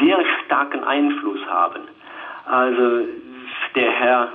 sehr 0.00 0.18
starken 0.44 0.84
Einfluss 0.84 1.44
haben. 1.48 1.80
Also 2.46 3.08
der 3.74 3.90
Herr 3.90 4.32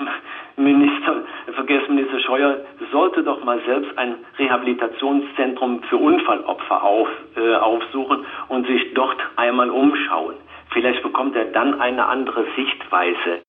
Minister, 0.58 1.24
Verkehrsminister 1.56 2.20
Scheuer 2.20 2.58
sollte 2.92 3.24
doch 3.24 3.44
mal 3.44 3.62
selbst 3.66 3.98
ein 3.98 4.16
Rehabilitationszentrum 4.38 5.84
für 5.84 5.98
Unfallopfer 5.98 6.84
auf, 6.84 7.08
äh, 7.38 7.56
aufsuchen 7.56 8.26
und 8.50 8.68
sich 8.68 8.94
dort 8.94 9.20
einmal 9.38 9.70
umschauen. 9.70 10.36
Vielleicht 10.72 11.02
bekommt 11.02 11.36
er 11.36 11.46
dann 11.46 11.80
eine 11.80 12.06
andere 12.06 12.46
Sichtweise. 12.56 13.42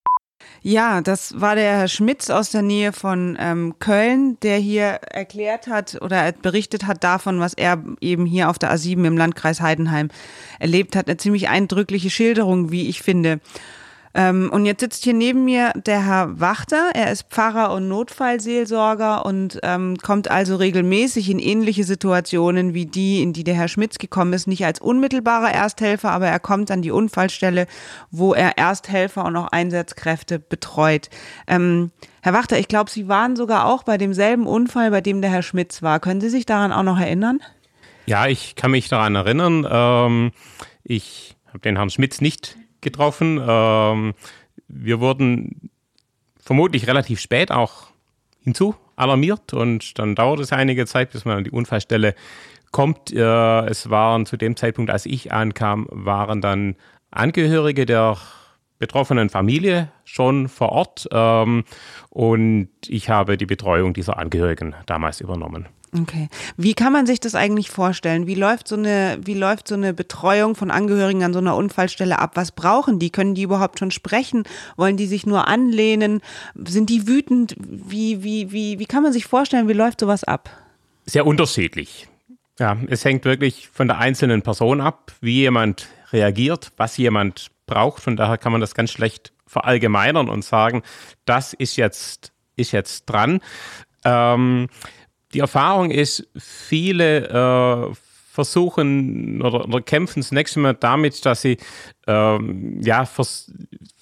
Ja, 0.62 1.01
das 1.01 1.40
war 1.40 1.55
der 1.55 1.79
Herr 1.79 1.88
Schmitz 1.88 2.31
aus 2.31 2.51
der 2.51 2.62
Nähe 2.62 2.93
von 2.93 3.37
ähm, 3.40 3.75
Köln, 3.79 4.38
der 4.43 4.57
hier 4.57 5.01
erklärt 5.11 5.66
hat 5.69 5.99
oder 6.01 6.33
berichtet 6.33 6.87
hat 6.87 7.03
davon, 7.03 7.40
was 7.40 7.55
er 7.55 7.83
eben 8.01 8.27
hier 8.27 8.49
auf 8.51 8.59
der 8.59 8.73
A7 8.73 9.07
im 9.07 9.16
Landkreis 9.16 9.61
Heidenheim 9.61 10.09
erlebt 10.59 10.97
hat. 10.97 11.09
Eine 11.09 11.16
ziemlich 11.16 11.49
eindrückliche 11.49 12.11
Schilderung, 12.11 12.71
wie 12.71 12.88
ich 12.88 13.03
finde. 13.03 13.40
Ähm, 14.12 14.51
und 14.53 14.66
jetzt 14.66 14.81
sitzt 14.81 15.05
hier 15.05 15.14
neben 15.14 15.44
mir 15.44 15.73
der 15.75 16.05
Herr 16.05 16.40
Wachter. 16.40 16.90
Er 16.94 17.12
ist 17.12 17.31
Pfarrer 17.31 17.73
und 17.73 17.88
Notfallseelsorger 17.88 19.25
und 19.25 19.61
ähm, 19.62 19.96
kommt 19.99 20.31
also 20.31 20.57
regelmäßig 20.57 21.31
in 21.31 21.38
ähnliche 21.38 21.85
Situationen 21.85 22.75
wie 22.75 22.87
die, 22.87 23.23
in 23.23 23.33
die 23.33 23.44
der 23.44 23.55
Herr 23.55 23.68
Schmitz 23.68 23.99
gekommen 23.99 24.33
ist. 24.33 24.49
Nicht 24.49 24.64
als 24.64 24.81
unmittelbarer 24.81 25.53
Ersthelfer, 25.53 26.11
aber 26.11 26.27
er 26.27 26.40
kommt 26.40 26.70
an 26.73 26.83
die 26.83 26.90
Unfallstelle, 26.90 27.66
wo 28.11 28.35
er 28.35 28.59
Ersthelfer 28.59 29.25
und 29.25 29.37
auch 29.37 29.49
Einsatzkräfte 29.49 30.40
betreut. 30.40 31.09
Ähm, 31.46 31.92
Herr 32.23 32.33
Wachter, 32.33 32.59
ich 32.59 32.68
glaube, 32.68 32.90
Sie 32.90 33.07
waren 33.07 33.37
sogar 33.37 33.66
auch 33.66 33.85
bei 33.85 33.96
demselben 33.96 34.46
Unfall, 34.46 34.90
bei 34.90 35.01
dem 35.01 35.23
der 35.23 35.31
Herr 35.31 35.42
Schmitz 35.42 35.83
war. 35.83 36.01
Können 36.01 36.20
Sie 36.20 36.31
sich 36.31 36.46
daran 36.46 36.73
auch 36.73 36.83
noch 36.83 36.99
erinnern? 36.99 37.38
Ja, 38.07 38.27
ich 38.27 38.57
kann 38.57 38.73
mich 38.73 38.88
daran 38.88 39.14
erinnern. 39.14 39.66
Ähm, 39.70 40.33
ich 40.83 41.37
habe 41.46 41.61
den 41.61 41.77
Herrn 41.77 41.90
Schmitz 41.90 42.20
nicht 42.20 42.57
getroffen. 42.81 43.40
Ähm, 43.47 44.14
wir 44.69 45.01
wurden 45.01 45.71
vermutlich 46.40 46.87
relativ 46.87 47.21
spät 47.21 47.51
auch 47.51 47.88
hinzu 48.43 48.75
alarmiert 48.97 49.55
und 49.55 49.99
dann 49.99 50.14
dauert 50.14 50.40
es 50.40 50.53
einige 50.53 50.87
Zeit, 50.87 51.11
bis 51.11 51.25
man 51.25 51.38
an 51.38 51.45
die 51.45 51.51
Unfallstelle 51.51 52.14
kommt. 52.71 53.12
Äh, 53.12 53.66
es 53.66 53.90
waren 53.90 54.27
zu 54.27 54.37
dem 54.37 54.57
Zeitpunkt, 54.57 54.90
als 54.90 55.07
ich 55.07 55.33
ankam, 55.33 55.87
waren 55.90 56.40
dann 56.40 56.77
Angehörige 57.11 57.87
der 57.87 58.19
betroffenen 58.79 59.29
Familie 59.29 59.90
schon 60.05 60.49
vor 60.49 60.71
Ort 60.71 61.09
ähm, 61.12 61.64
und 62.09 62.69
ich 62.87 63.11
habe 63.11 63.37
die 63.37 63.47
Betreuung 63.47 63.95
dieser 63.95 64.19
Angehörigen 64.19 64.75
damals 64.87 65.21
übernommen. 65.21 65.69
Okay. 65.98 66.29
Wie 66.57 66.74
kann 66.74 66.92
man 66.92 67.07
sich 67.07 67.18
das 67.18 67.35
eigentlich 67.35 67.70
vorstellen? 67.70 68.29
Wie 68.29 68.37
läuft 68.37 68.68
so 68.68 68.76
eine, 68.76 69.18
wie 69.24 69.35
läuft 69.35 69.66
so 69.66 69.74
eine 69.74 69.92
Betreuung 69.92 70.55
von 70.55 70.70
Angehörigen 70.70 71.24
an 71.24 71.33
so 71.33 71.40
einer 71.40 71.57
Unfallstelle 71.57 72.20
ab? 72.20 72.33
Was 72.35 72.53
brauchen 72.53 73.00
die? 73.00 73.11
Können 73.11 73.35
die 73.35 73.42
überhaupt 73.42 73.81
schon 73.81 73.90
sprechen? 73.90 74.44
Wollen 74.76 74.96
die 74.96 75.07
sich 75.07 75.26
nur 75.26 75.48
anlehnen? 75.48 76.20
Sind 76.55 76.90
die 76.90 77.09
wütend? 77.09 77.57
Wie, 77.59 78.22
wie, 78.22 78.53
wie, 78.53 78.79
wie 78.79 78.87
kann 78.87 79.03
man 79.03 79.12
sich 79.12 79.26
vorstellen, 79.26 79.68
wie 79.68 79.72
läuft 79.72 80.00
sowas 80.00 80.22
ab? 80.22 80.48
Sehr 81.07 81.26
unterschiedlich. 81.26 82.07
Ja, 82.61 82.76
es 82.88 83.05
hängt 83.05 83.24
wirklich 83.24 83.68
von 83.72 83.88
der 83.88 83.98
einzelnen 83.98 84.42
Person 84.42 84.81
ab, 84.81 85.12
wie 85.20 85.40
jemand 85.40 85.88
reagiert, 86.12 86.70
was 86.76 86.96
jemand 86.98 87.48
braucht. 87.66 88.03
Von 88.03 88.16
daher 88.16 88.38
kann 88.38 88.53
man 88.53 88.61
das 88.61 88.74
ganz 88.74 88.92
schlecht 88.92 89.33
verallgemeinern 89.46 90.29
und 90.29 90.44
sagen, 90.44 90.83
das 91.24 91.53
ist 91.53 91.76
jetzt, 91.76 92.33
ist 92.55 92.70
jetzt 92.70 93.07
dran. 93.07 93.40
Ähm, 94.05 94.68
die 95.33 95.40
Erfahrung 95.40 95.90
ist, 95.90 96.29
viele 96.37 97.29
äh, 97.29 97.95
versuchen 98.31 99.43
oder, 99.43 99.64
oder 99.64 99.81
kämpfen 99.81 100.23
zunächst 100.23 100.57
einmal 100.57 100.75
damit, 100.75 101.25
dass 101.27 101.43
sie 101.43 101.59
ähm, 102.07 102.81
ja, 102.83 103.05
vers 103.05 103.53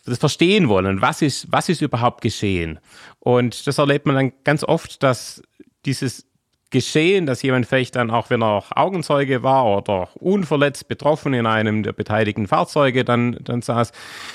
das 0.05 0.19
verstehen 0.19 0.69
wollen, 0.69 1.03
was 1.03 1.21
ist, 1.21 1.53
was 1.53 1.69
ist 1.69 1.83
überhaupt 1.83 2.23
geschehen. 2.23 2.79
Und 3.19 3.67
das 3.67 3.77
erlebt 3.77 4.07
man 4.07 4.17
dann 4.17 4.33
ganz 4.43 4.65
oft, 4.65 5.03
dass 5.03 5.43
dieses 5.85 6.27
Geschehen, 6.71 7.25
dass 7.25 7.41
jemand 7.41 7.67
vielleicht 7.67 7.97
dann 7.97 8.11
auch, 8.11 8.29
wenn 8.29 8.43
er 8.43 8.63
Augenzeuge 8.77 9.43
war 9.43 9.65
oder 9.65 10.11
unverletzt 10.17 10.87
betroffen 10.87 11.33
in 11.33 11.47
einem 11.47 11.83
der 11.83 11.95
beteiligten 11.95 12.47
Fahrzeuge 12.47 13.05
dann, 13.07 13.39
dann 13.41 13.63
saß, 13.63 13.93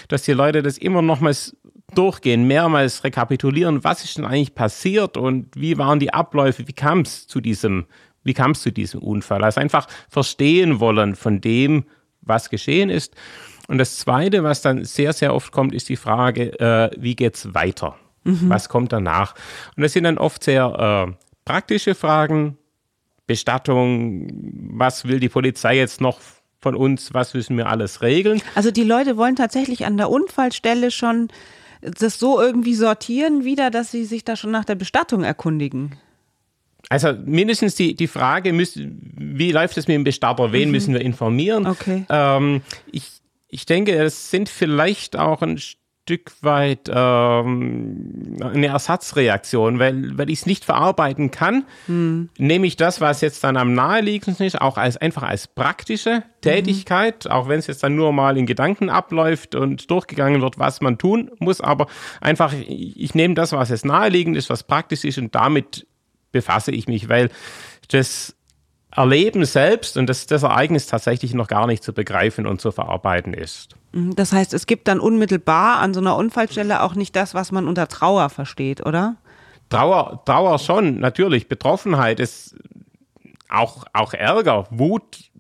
dass 0.08 0.24
die 0.24 0.34
Leute 0.34 0.64
das 0.64 0.80
immer 0.80 1.04
nochmals 1.04 1.56
durchgehen, 1.98 2.48
mehrmals 2.48 3.04
rekapitulieren, 3.04 3.84
was 3.84 4.04
ist 4.04 4.18
denn 4.18 4.26
eigentlich 4.26 4.56
passiert 4.56 5.18
und 5.18 5.48
wie 5.56 5.78
waren 5.78 6.00
die 6.00 6.14
Abläufe, 6.14 6.68
wie 6.68 6.74
kam 6.74 7.02
es 7.02 7.28
zu 7.28 7.42
diesem, 7.42 7.86
wie 8.24 8.34
kam 8.34 8.52
es 8.52 8.62
zu 8.62 8.72
diesem 8.72 9.02
Unfall? 9.02 9.44
Also 9.44 9.60
einfach 9.60 9.88
verstehen 10.10 10.80
wollen 10.80 11.16
von 11.16 11.42
dem, 11.42 11.86
was 12.22 12.50
geschehen 12.50 12.90
ist. 12.90 13.16
Und 13.68 13.78
das 13.78 13.98
Zweite, 13.98 14.44
was 14.44 14.62
dann 14.62 14.84
sehr, 14.84 15.14
sehr 15.14 15.34
oft 15.34 15.52
kommt, 15.52 15.74
ist 15.74 15.90
die 15.90 15.96
Frage, 15.96 16.60
äh, 16.60 16.92
wie 16.98 17.16
geht's 17.16 17.54
weiter? 17.54 17.96
Mhm. 18.24 18.50
Was 18.50 18.70
kommt 18.70 18.92
danach? 18.92 19.36
Und 19.76 19.84
das 19.84 19.94
sind 19.94 20.04
dann 20.04 20.18
oft 20.18 20.44
sehr 20.44 21.08
äh, 21.10 21.14
praktische 21.46 21.96
Fragen. 21.96 22.58
Bestattung, 23.26 24.28
was 24.78 25.08
will 25.08 25.20
die 25.20 25.30
Polizei 25.30 25.78
jetzt 25.78 26.02
noch 26.02 26.20
von 26.60 26.76
uns, 26.76 27.14
was 27.14 27.34
müssen 27.34 27.58
wir 27.58 27.68
alles 27.68 28.02
regeln? 28.02 28.42
Also 28.56 28.72
die 28.72 28.84
Leute 28.84 29.18
wollen 29.18 29.36
tatsächlich 29.36 29.86
an 29.86 29.98
der 29.98 30.10
Unfallstelle 30.10 30.92
schon 30.92 31.30
das 32.00 32.20
so 32.20 32.42
irgendwie 32.42 32.76
sortieren 32.76 33.44
wieder, 33.44 33.72
dass 33.72 33.92
sie 33.92 34.06
sich 34.06 34.24
da 34.24 34.36
schon 34.36 34.52
nach 34.52 34.66
der 34.66 34.76
Bestattung 34.76 35.24
erkundigen? 35.24 35.98
Also 36.90 37.14
mindestens 37.26 37.76
die, 37.76 37.96
die 37.96 38.08
Frage, 38.08 38.52
wie 38.56 39.52
läuft 39.52 39.78
es 39.78 39.88
mit 39.88 39.96
dem 39.96 40.04
Bestatter, 40.04 40.52
wen 40.52 40.70
mhm. 40.70 40.72
müssen 40.72 40.94
wir 40.94 41.02
informieren? 41.02 41.66
Okay. 41.66 42.06
Ähm, 42.10 42.62
ich, 42.92 43.10
ich 43.48 43.66
denke, 43.66 43.94
es 43.94 44.32
sind 44.32 44.50
vielleicht 44.50 45.16
auch 45.16 45.42
ein 45.42 45.60
Stück 46.06 46.34
weit 46.42 46.92
ähm, 46.94 48.38
eine 48.42 48.68
Ersatzreaktion, 48.68 49.80
weil, 49.80 50.18
weil 50.18 50.30
ich 50.30 50.40
es 50.40 50.46
nicht 50.46 50.66
verarbeiten 50.66 51.32
kann, 51.32 51.64
hm. 51.86 52.30
nehme 52.38 52.68
ich 52.68 52.76
das, 52.76 53.00
was 53.00 53.22
jetzt 53.22 53.42
dann 53.46 53.56
am 53.56 53.74
naheliegendsten 53.74 54.46
ist, 54.46 54.60
auch 54.60 54.78
als 54.78 54.98
einfach 54.98 55.24
als 55.24 55.48
praktische 55.48 56.24
Tätigkeit, 56.42 57.24
mhm. 57.24 57.32
auch 57.32 57.48
wenn 57.48 57.60
es 57.60 57.68
jetzt 57.68 57.84
dann 57.84 57.96
nur 57.96 58.12
mal 58.12 58.38
in 58.38 58.46
Gedanken 58.46 58.90
abläuft 58.90 59.56
und 59.56 59.90
durchgegangen 59.90 60.42
wird, 60.42 60.60
was 60.60 60.82
man 60.82 60.98
tun 60.98 61.32
muss, 61.40 61.62
aber 61.62 61.88
einfach, 62.20 62.52
ich, 62.52 63.00
ich 63.00 63.16
nehme 63.16 63.34
das, 63.34 63.54
was 63.54 63.70
jetzt 63.70 63.86
naheliegend 63.86 64.36
ist, 64.36 64.50
was 64.50 64.64
praktisch 64.64 65.06
ist 65.06 65.18
und 65.20 65.34
damit 65.34 65.88
befasse 66.34 66.72
ich 66.72 66.90
mich, 66.90 67.08
weil 67.08 67.30
das 67.88 68.36
Erleben 68.92 69.46
selbst 69.46 69.96
und 69.96 70.08
das, 70.08 70.28
das 70.28 70.44
Ereignis 70.44 70.86
tatsächlich 70.86 71.34
noch 71.34 71.48
gar 71.48 71.66
nicht 71.66 71.82
zu 71.82 71.94
begreifen 71.94 72.46
und 72.46 72.60
zu 72.60 72.74
verarbeiten 72.74 73.34
ist. 73.34 73.78
Mhm, 73.94 74.16
das 74.16 74.34
heißt, 74.34 74.54
es 74.54 74.68
gibt 74.68 74.88
dann 74.88 75.00
unmittelbar 75.00 75.80
an 75.80 75.94
so 75.94 76.02
einer 76.02 76.18
Unfallstelle 76.18 76.82
auch 76.82 76.96
nicht 76.96 77.16
das, 77.16 77.34
was 77.34 77.52
man 77.52 77.68
unter 77.68 77.88
Trauer 77.88 78.30
versteht, 78.30 78.86
oder? 78.86 79.16
Trauer, 79.70 80.22
Trauer 80.26 80.60
schon, 80.60 81.00
natürlich. 81.00 81.48
Betroffenheit 81.48 82.20
ist 82.20 82.56
auch, 83.50 83.86
auch 83.94 84.14
Ärger, 84.14 84.68
Wut, 84.72 85.32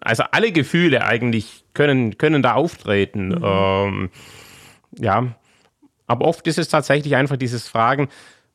also 0.00 0.24
alle 0.30 0.52
Gefühle 0.52 1.04
eigentlich 1.04 1.64
können, 1.74 2.18
können 2.18 2.42
da 2.42 2.54
auftreten. 2.54 3.28
Mhm. 3.28 3.44
Ähm, 3.44 4.10
ja, 4.98 5.26
aber 6.06 6.26
oft 6.26 6.46
ist 6.46 6.58
es 6.58 6.68
tatsächlich 6.68 7.14
einfach 7.14 7.36
dieses 7.36 7.68
Fragen, 7.68 8.08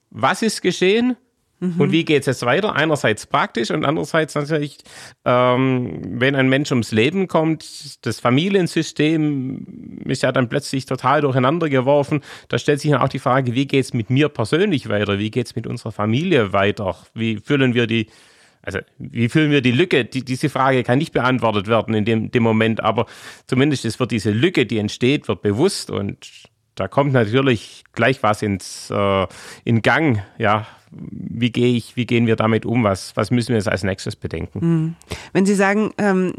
was 0.09 0.41
ist 0.41 0.61
geschehen? 0.61 1.15
Mhm. 1.63 1.79
Und 1.79 1.91
wie 1.91 2.03
geht 2.03 2.21
es 2.21 2.25
jetzt 2.25 2.45
weiter? 2.45 2.75
Einerseits 2.75 3.25
praktisch 3.25 3.71
und 3.71 3.85
andererseits 3.85 4.35
natürlich, 4.35 4.79
ähm, 5.23 6.01
wenn 6.19 6.35
ein 6.35 6.49
Mensch 6.49 6.71
ums 6.71 6.91
Leben 6.91 7.27
kommt, 7.27 8.05
das 8.05 8.19
Familiensystem 8.19 10.01
ist 10.05 10.23
ja 10.23 10.31
dann 10.33 10.49
plötzlich 10.49 10.85
total 10.85 11.21
durcheinander 11.21 11.69
geworfen. 11.69 12.21
Da 12.49 12.57
stellt 12.57 12.81
sich 12.81 12.91
dann 12.91 13.01
auch 13.01 13.09
die 13.09 13.19
Frage, 13.19 13.55
wie 13.55 13.65
geht 13.65 13.85
es 13.85 13.93
mit 13.93 14.09
mir 14.09 14.27
persönlich 14.27 14.89
weiter? 14.89 15.19
Wie 15.19 15.31
geht 15.31 15.47
es 15.47 15.55
mit 15.55 15.65
unserer 15.65 15.93
Familie 15.93 16.51
weiter? 16.51 16.97
Wie 17.13 17.37
füllen 17.37 17.73
wir 17.73 17.87
die 17.87 18.07
also 18.65 18.79
wie 18.97 19.27
füllen 19.27 19.51
wir 19.51 19.61
die 19.61 19.73
Lücke? 19.73 20.05
Die, 20.05 20.23
diese 20.23 20.49
Frage 20.49 20.83
kann 20.83 20.97
nicht 20.97 21.11
beantwortet 21.11 21.67
werden 21.67 21.93
in 21.93 22.05
dem, 22.05 22.31
dem 22.31 22.43
Moment, 22.43 22.81
aber 22.81 23.07
zumindest 23.45 23.83
es 23.83 23.99
wird 23.99 24.11
diese 24.11 24.31
Lücke, 24.31 24.65
die 24.65 24.77
entsteht, 24.77 25.27
wird 25.27 25.41
bewusst 25.41 25.91
und 25.91 26.47
da 26.75 26.87
kommt 26.87 27.11
natürlich 27.11 27.83
gleich 27.91 28.23
was 28.23 28.41
ins 28.41 28.89
äh, 28.89 29.27
in 29.65 29.81
Gang, 29.81 30.23
ja, 30.37 30.65
wie 30.95 31.51
gehe 31.51 31.75
ich, 31.75 31.95
wie 31.95 32.05
gehen 32.05 32.27
wir 32.27 32.35
damit 32.35 32.65
um? 32.65 32.83
Was, 32.83 33.15
was 33.15 33.31
müssen 33.31 33.49
wir 33.49 33.57
jetzt 33.57 33.69
als 33.69 33.83
nächstes 33.83 34.15
bedenken? 34.15 34.61
Hm. 34.61 34.95
Wenn 35.31 35.45
Sie 35.45 35.55
sagen, 35.55 35.91
ähm, 35.97 36.33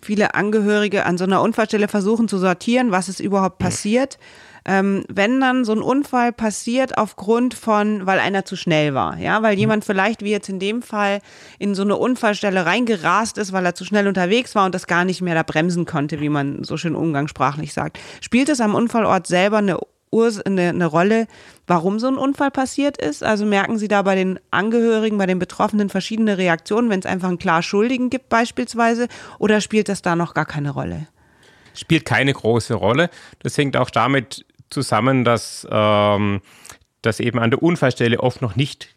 viele 0.00 0.34
Angehörige 0.34 1.06
an 1.06 1.18
so 1.18 1.24
einer 1.24 1.42
Unfallstelle 1.42 1.88
versuchen 1.88 2.28
zu 2.28 2.38
sortieren, 2.38 2.90
was 2.90 3.08
ist 3.08 3.20
überhaupt 3.20 3.58
passiert, 3.58 4.18
ähm, 4.64 5.04
wenn 5.08 5.40
dann 5.40 5.64
so 5.64 5.72
ein 5.72 5.80
Unfall 5.80 6.32
passiert 6.32 6.98
aufgrund 6.98 7.54
von, 7.54 8.06
weil 8.06 8.18
einer 8.18 8.44
zu 8.44 8.54
schnell 8.54 8.94
war, 8.94 9.16
ja, 9.18 9.42
weil 9.42 9.58
jemand 9.58 9.84
vielleicht 9.84 10.22
wie 10.22 10.30
jetzt 10.30 10.48
in 10.48 10.58
dem 10.58 10.82
Fall 10.82 11.20
in 11.58 11.74
so 11.74 11.82
eine 11.82 11.96
Unfallstelle 11.96 12.66
reingerast 12.66 13.38
ist, 13.38 13.52
weil 13.52 13.64
er 13.64 13.74
zu 13.74 13.84
schnell 13.84 14.06
unterwegs 14.06 14.54
war 14.54 14.66
und 14.66 14.74
das 14.74 14.86
gar 14.86 15.04
nicht 15.04 15.22
mehr 15.22 15.34
da 15.34 15.42
bremsen 15.42 15.86
konnte, 15.86 16.20
wie 16.20 16.28
man 16.28 16.64
so 16.64 16.76
schön 16.76 16.94
umgangssprachlich 16.94 17.72
sagt. 17.72 17.98
Spielt 18.20 18.50
es 18.50 18.60
am 18.60 18.74
Unfallort 18.74 19.26
selber 19.26 19.58
eine 19.58 19.78
eine, 20.12 20.70
eine 20.70 20.86
Rolle, 20.86 21.26
warum 21.66 21.98
so 21.98 22.08
ein 22.08 22.16
Unfall 22.16 22.50
passiert 22.50 22.96
ist? 22.96 23.22
Also 23.22 23.44
merken 23.44 23.78
Sie 23.78 23.88
da 23.88 24.02
bei 24.02 24.14
den 24.14 24.38
Angehörigen, 24.50 25.18
bei 25.18 25.26
den 25.26 25.38
Betroffenen 25.38 25.88
verschiedene 25.88 26.38
Reaktionen, 26.38 26.90
wenn 26.90 27.00
es 27.00 27.06
einfach 27.06 27.28
einen 27.28 27.38
klar 27.38 27.62
Schuldigen 27.62 28.10
gibt 28.10 28.28
beispielsweise, 28.28 29.08
oder 29.38 29.60
spielt 29.60 29.88
das 29.88 30.02
da 30.02 30.16
noch 30.16 30.34
gar 30.34 30.46
keine 30.46 30.70
Rolle? 30.70 31.08
Spielt 31.74 32.04
keine 32.04 32.32
große 32.32 32.74
Rolle. 32.74 33.10
Das 33.40 33.56
hängt 33.56 33.76
auch 33.76 33.90
damit 33.90 34.44
zusammen, 34.70 35.24
dass, 35.24 35.66
ähm, 35.70 36.40
dass 37.02 37.20
eben 37.20 37.38
an 37.38 37.50
der 37.50 37.62
Unfallstelle 37.62 38.20
oft 38.20 38.42
noch 38.42 38.56
nicht 38.56 38.94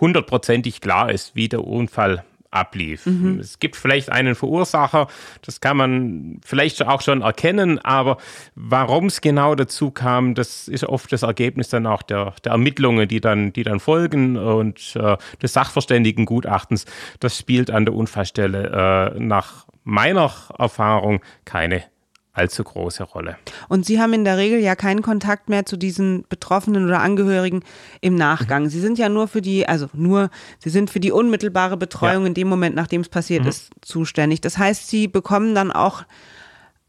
hundertprozentig 0.00 0.80
klar 0.80 1.10
ist, 1.10 1.34
wie 1.34 1.48
der 1.48 1.64
Unfall 1.64 2.24
ablief. 2.54 3.06
Mhm. 3.06 3.38
Es 3.40 3.58
gibt 3.58 3.76
vielleicht 3.76 4.10
einen 4.10 4.34
Verursacher, 4.34 5.08
das 5.42 5.60
kann 5.60 5.76
man 5.76 6.40
vielleicht 6.44 6.86
auch 6.86 7.00
schon 7.00 7.22
erkennen, 7.22 7.78
aber 7.78 8.18
warum 8.54 9.06
es 9.06 9.20
genau 9.20 9.54
dazu 9.54 9.90
kam, 9.90 10.34
das 10.34 10.68
ist 10.68 10.84
oft 10.84 11.12
das 11.12 11.22
Ergebnis 11.22 11.68
dann 11.68 11.86
auch 11.86 12.02
der, 12.02 12.34
der 12.44 12.52
Ermittlungen, 12.52 13.08
die 13.08 13.20
dann, 13.20 13.52
die 13.52 13.62
dann 13.62 13.80
folgen 13.80 14.36
und 14.36 14.96
äh, 14.96 15.16
des 15.42 15.52
Sachverständigengutachtens. 15.52 16.86
Das 17.20 17.38
spielt 17.38 17.70
an 17.70 17.84
der 17.84 17.94
Unfallstelle 17.94 19.14
äh, 19.14 19.20
nach 19.20 19.66
meiner 19.84 20.32
Erfahrung 20.58 21.20
keine 21.44 21.84
allzu 22.34 22.64
große 22.64 23.04
Rolle. 23.04 23.38
Und 23.68 23.86
Sie 23.86 24.00
haben 24.00 24.12
in 24.12 24.24
der 24.24 24.36
Regel 24.36 24.58
ja 24.58 24.74
keinen 24.74 25.02
Kontakt 25.02 25.48
mehr 25.48 25.64
zu 25.64 25.76
diesen 25.76 26.24
Betroffenen 26.28 26.84
oder 26.84 27.00
Angehörigen 27.00 27.62
im 28.00 28.16
Nachgang. 28.16 28.64
Mhm. 28.64 28.68
Sie 28.68 28.80
sind 28.80 28.98
ja 28.98 29.08
nur 29.08 29.28
für 29.28 29.40
die, 29.40 29.66
also 29.66 29.88
nur, 29.92 30.30
Sie 30.58 30.70
sind 30.70 30.90
für 30.90 31.00
die 31.00 31.12
unmittelbare 31.12 31.76
Betreuung 31.76 32.22
ja. 32.22 32.28
in 32.28 32.34
dem 32.34 32.48
Moment, 32.48 32.74
nachdem 32.74 33.00
es 33.00 33.08
passiert 33.08 33.44
mhm. 33.44 33.48
ist, 33.48 33.70
zuständig. 33.80 34.40
Das 34.40 34.58
heißt, 34.58 34.88
Sie 34.88 35.08
bekommen 35.08 35.54
dann 35.54 35.72
auch 35.72 36.04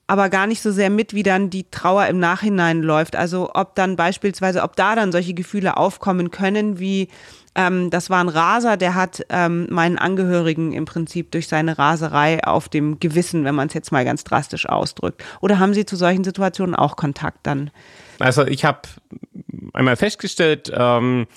aber 0.08 0.30
gar 0.30 0.46
nicht 0.46 0.62
so 0.62 0.72
sehr 0.72 0.90
mit, 0.90 1.14
wie 1.14 1.24
dann 1.24 1.50
die 1.50 1.70
Trauer 1.72 2.06
im 2.08 2.20
Nachhinein 2.20 2.82
läuft. 2.82 3.16
Also 3.16 3.52
ob 3.54 3.76
dann 3.76 3.96
beispielsweise, 3.96 4.62
ob 4.62 4.76
da 4.76 4.96
dann 4.96 5.12
solche 5.12 5.34
Gefühle 5.34 5.78
aufkommen 5.78 6.30
können, 6.30 6.80
wie 6.80 7.10
ähm, 7.56 7.90
das 7.90 8.10
war 8.10 8.20
ein 8.20 8.30
Raser, 8.30 8.78
der 8.78 8.96
hat 8.96 9.26
ähm, 9.30 9.68
meinen 9.70 9.98
Angehörigen 9.98 10.74
im 10.74 10.86
Prinzip 10.86 11.32
durch 11.32 11.48
seine 11.48 11.78
Raserei 11.78 12.44
auf 12.44 12.70
dem 12.70 13.00
Gewissen, 13.00 13.46
wenn 13.46 13.56
man 13.56 13.70
es 13.70 13.74
jetzt 13.74 13.92
mal 13.92 14.04
ganz 14.04 14.24
drastisch 14.24 14.68
ausdrückt. 14.68 15.24
Oder 15.42 15.60
haben 15.60 15.74
Sie 15.74 15.86
zu 15.86 15.96
solchen 15.96 16.24
Situationen 16.24 16.76
auch 16.76 16.98
Kontakt 16.98 17.40
dann? 17.44 17.72
Also 18.20 18.46
ich 18.46 18.66
habe 18.66 18.82
einmal 19.74 19.96
festgestellt, 19.96 20.72
ähm, 20.76 21.28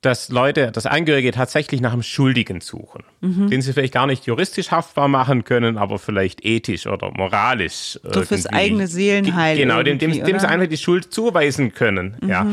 dass 0.00 0.30
Leute, 0.30 0.72
dass 0.72 0.84
Angehörige 0.84 1.30
tatsächlich 1.30 1.80
nach 1.80 1.92
einem 1.92 2.02
Schuldigen 2.02 2.60
suchen, 2.60 3.04
mhm. 3.20 3.48
den 3.48 3.62
sie 3.62 3.72
vielleicht 3.72 3.94
gar 3.94 4.08
nicht 4.08 4.26
juristisch 4.26 4.72
haftbar 4.72 5.06
machen 5.06 5.44
können, 5.44 5.78
aber 5.78 6.00
vielleicht 6.00 6.44
ethisch 6.44 6.88
oder 6.88 7.12
moralisch. 7.12 8.00
So 8.02 8.08
irgendwie. 8.08 8.26
fürs 8.26 8.46
eigene 8.46 8.88
Seelenheil. 8.88 9.56
Genau, 9.56 9.80
dem, 9.84 10.00
dem, 10.00 10.12
dem 10.12 10.38
sie 10.40 10.48
einfach 10.48 10.66
die 10.66 10.76
Schuld 10.76 11.14
zuweisen 11.14 11.72
können. 11.72 12.16
Mhm. 12.20 12.28
Ja. 12.28 12.46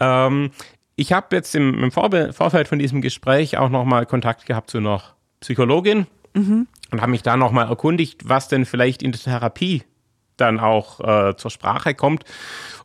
Ähm, 0.00 0.50
ich 0.96 1.12
habe 1.12 1.34
jetzt 1.36 1.54
im, 1.54 1.82
im 1.82 1.90
Vorfeld 1.90 2.68
von 2.68 2.78
diesem 2.78 3.00
Gespräch 3.00 3.58
auch 3.58 3.68
nochmal 3.68 4.06
Kontakt 4.06 4.46
gehabt 4.46 4.70
zu 4.70 4.78
einer 4.78 5.02
Psychologin 5.40 6.06
mhm. 6.34 6.66
und 6.90 7.00
habe 7.00 7.10
mich 7.10 7.22
da 7.22 7.36
nochmal 7.36 7.68
erkundigt, 7.68 8.28
was 8.28 8.48
denn 8.48 8.64
vielleicht 8.64 9.02
in 9.02 9.12
der 9.12 9.20
Therapie 9.20 9.82
dann 10.36 10.60
auch 10.60 11.00
äh, 11.00 11.36
zur 11.36 11.50
Sprache 11.50 11.94
kommt. 11.94 12.24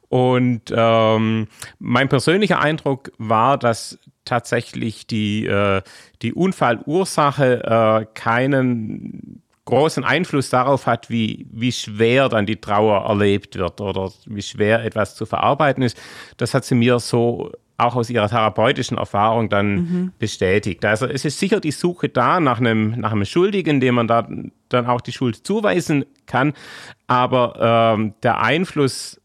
Und 0.09 0.73
ähm, 0.75 1.47
mein 1.77 2.09
persönlicher 2.09 2.59
Eindruck 2.59 3.11
war, 3.19 3.57
dass 3.57 3.99
tatsächlich 4.25 5.05
die, 5.05 5.45
äh, 5.45 5.81
die 6.21 6.33
Unfallursache 6.33 7.63
äh, 7.63 8.05
keinen 8.15 9.43
großen 9.65 10.03
Einfluss 10.03 10.49
darauf 10.49 10.87
hat, 10.87 11.11
wie, 11.11 11.45
wie 11.51 11.71
schwer 11.71 12.27
dann 12.27 12.47
die 12.47 12.59
Trauer 12.59 13.07
erlebt 13.07 13.55
wird 13.55 13.79
oder 13.81 14.11
wie 14.25 14.41
schwer 14.41 14.83
etwas 14.83 15.15
zu 15.15 15.27
verarbeiten 15.27 15.83
ist. 15.83 15.95
Das 16.37 16.55
hat 16.55 16.65
sie 16.65 16.73
mir 16.73 16.97
so 16.97 17.51
auch 17.79 17.95
aus 17.95 18.09
ihrer 18.09 18.29
therapeutischen 18.29 18.97
Erfahrung 18.97 19.49
dann 19.49 19.73
mhm. 19.73 20.11
bestätigt. 20.19 20.83
Also 20.85 21.05
es 21.05 21.25
ist 21.25 21.39
sicher 21.39 21.59
die 21.59 21.71
Suche 21.71 22.09
da 22.09 22.39
nach 22.39 22.59
einem, 22.59 22.99
nach 22.99 23.11
einem 23.11 23.25
Schuldigen, 23.25 23.79
dem 23.79 23.95
man 23.95 24.07
da 24.07 24.27
dann 24.69 24.85
auch 24.85 25.01
die 25.01 25.11
Schuld 25.11 25.35
zuweisen 25.35 26.05
kann, 26.25 26.53
aber 27.07 27.95
ähm, 27.97 28.13
der 28.23 28.41
Einfluss 28.41 29.19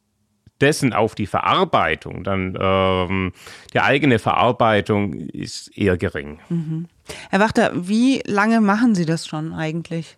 dessen 0.61 0.93
auf 0.93 1.15
die 1.15 1.27
Verarbeitung, 1.27 2.25
dann 2.25 2.57
ähm, 2.59 3.33
die 3.73 3.81
eigene 3.81 4.19
Verarbeitung 4.19 5.15
ist 5.15 5.77
eher 5.77 5.97
gering. 5.97 6.39
Mhm. 6.49 6.87
Herr 7.31 7.41
Wachter, 7.41 7.73
wie 7.75 8.23
lange 8.25 8.61
machen 8.61 8.95
Sie 8.95 9.05
das 9.05 9.27
schon 9.27 9.53
eigentlich? 9.53 10.17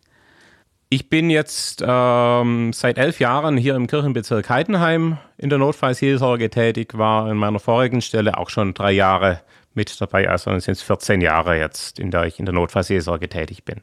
Ich 0.88 1.09
bin 1.09 1.31
jetzt 1.31 1.83
ähm, 1.85 2.72
seit 2.72 2.99
elf 2.99 3.18
Jahren 3.18 3.57
hier 3.57 3.75
im 3.75 3.88
Kirchenbezirk 3.88 4.49
Heidenheim 4.49 5.18
in 5.37 5.51
der 5.51 5.59
Notfallseelsorge 5.59 6.49
tätig, 6.49 6.96
war 6.96 7.29
in 7.29 7.37
meiner 7.37 7.59
vorigen 7.59 8.01
Stelle 8.01 8.38
auch 8.38 8.51
schon 8.51 8.72
drei 8.72 8.92
Jahre 8.92 9.40
mit 9.75 10.01
dabei, 10.01 10.29
also 10.31 10.57
sind 10.59 10.72
es 10.72 10.83
14 10.83 11.20
Jahre 11.20 11.59
jetzt, 11.59 11.99
in 11.99 12.11
der 12.11 12.25
ich 12.25 12.38
in 12.38 12.46
der 12.46 12.55
Notfallseelsorge 12.55 13.29
tätig 13.29 13.64
bin. 13.64 13.81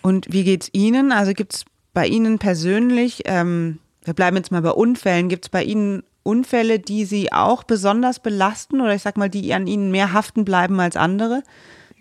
Und 0.00 0.32
wie 0.32 0.44
geht 0.44 0.62
es 0.62 0.70
Ihnen? 0.72 1.10
Also 1.10 1.32
gibt 1.32 1.54
es 1.54 1.64
bei 1.92 2.06
Ihnen 2.06 2.38
persönlich, 2.38 3.22
ähm, 3.26 3.80
wir 4.04 4.14
bleiben 4.14 4.36
jetzt 4.36 4.52
mal 4.52 4.62
bei 4.62 4.70
Unfällen, 4.70 5.28
gibt 5.28 5.46
es 5.46 5.48
bei 5.48 5.64
Ihnen 5.64 6.04
Unfälle, 6.22 6.78
die 6.78 7.04
Sie 7.04 7.32
auch 7.32 7.64
besonders 7.64 8.20
belasten 8.20 8.80
oder 8.80 8.94
ich 8.94 9.02
sag 9.02 9.16
mal, 9.16 9.28
die 9.28 9.52
an 9.52 9.66
Ihnen 9.66 9.90
mehr 9.90 10.12
haften 10.12 10.44
bleiben 10.44 10.78
als 10.78 10.96
andere? 10.96 11.42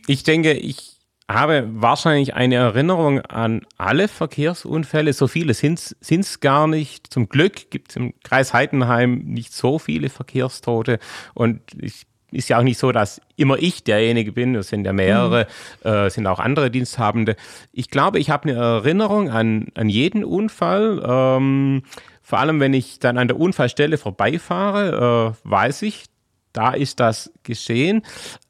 Ich 0.08 0.24
denke, 0.24 0.54
ich 0.54 0.93
habe 1.30 1.68
wahrscheinlich 1.72 2.34
eine 2.34 2.56
Erinnerung 2.56 3.22
an 3.22 3.62
alle 3.78 4.08
Verkehrsunfälle. 4.08 5.14
So 5.14 5.28
viele 5.28 5.54
sind 5.54 5.80
es 6.10 6.40
gar 6.40 6.68
nicht. 6.68 7.12
Zum 7.12 7.30
Glück 7.30 7.70
gibt 7.70 7.92
es 7.92 7.96
im 7.96 8.14
Kreis 8.24 8.54
Heidenheim 8.54 9.20
nicht 9.20 9.54
so 9.54 9.80
viele 9.80 10.10
Verkehrstote. 10.10 11.00
Und 11.34 11.62
ich 11.80 12.06
ist 12.34 12.50
ja 12.50 12.58
auch 12.58 12.64
nicht 12.64 12.80
so, 12.80 12.92
dass 12.92 13.22
immer 13.36 13.58
ich 13.60 13.84
derjenige 13.84 14.32
bin, 14.32 14.56
es 14.56 14.70
sind 14.70 14.86
ja 14.86 14.94
mehrere, 14.94 15.48
mhm. 15.84 15.90
äh, 15.90 16.10
sind 16.10 16.28
auch 16.28 16.40
andere 16.40 16.72
Diensthabende. 16.72 17.36
Ich 17.72 17.90
glaube, 17.90 18.20
ich 18.20 18.30
habe 18.30 18.50
eine 18.50 18.60
Erinnerung 18.60 19.30
an, 19.30 19.68
an 19.76 19.90
jeden 19.90 20.26
Unfall. 20.26 21.02
Ähm, 21.06 21.84
vor 22.22 22.40
allem, 22.40 22.60
wenn 22.60 22.74
ich 22.74 23.00
dann 23.00 23.18
an 23.18 23.28
der 23.28 23.40
Unfallstelle 23.40 23.98
vorbeifahre, 23.98 25.36
äh, 25.44 25.50
weiß 25.50 25.84
ich, 25.84 26.06
da 26.54 26.72
ist 26.72 27.00
das 27.00 27.32
geschehen. 27.44 28.04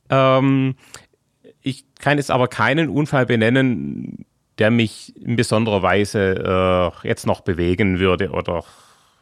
Ähm, 0.10 0.76
ich 1.64 1.86
kann 2.00 2.18
jetzt 2.18 2.30
aber 2.30 2.48
keinen 2.48 2.90
Unfall 2.90 3.26
benennen, 3.26 4.26
der 4.60 4.70
mich 4.70 5.16
in 5.16 5.36
besonderer 5.36 5.82
Weise 5.82 6.92
äh, 7.04 7.08
jetzt 7.08 7.26
noch 7.26 7.42
bewegen 7.42 8.00
würde 8.00 8.30
oder 8.30 8.64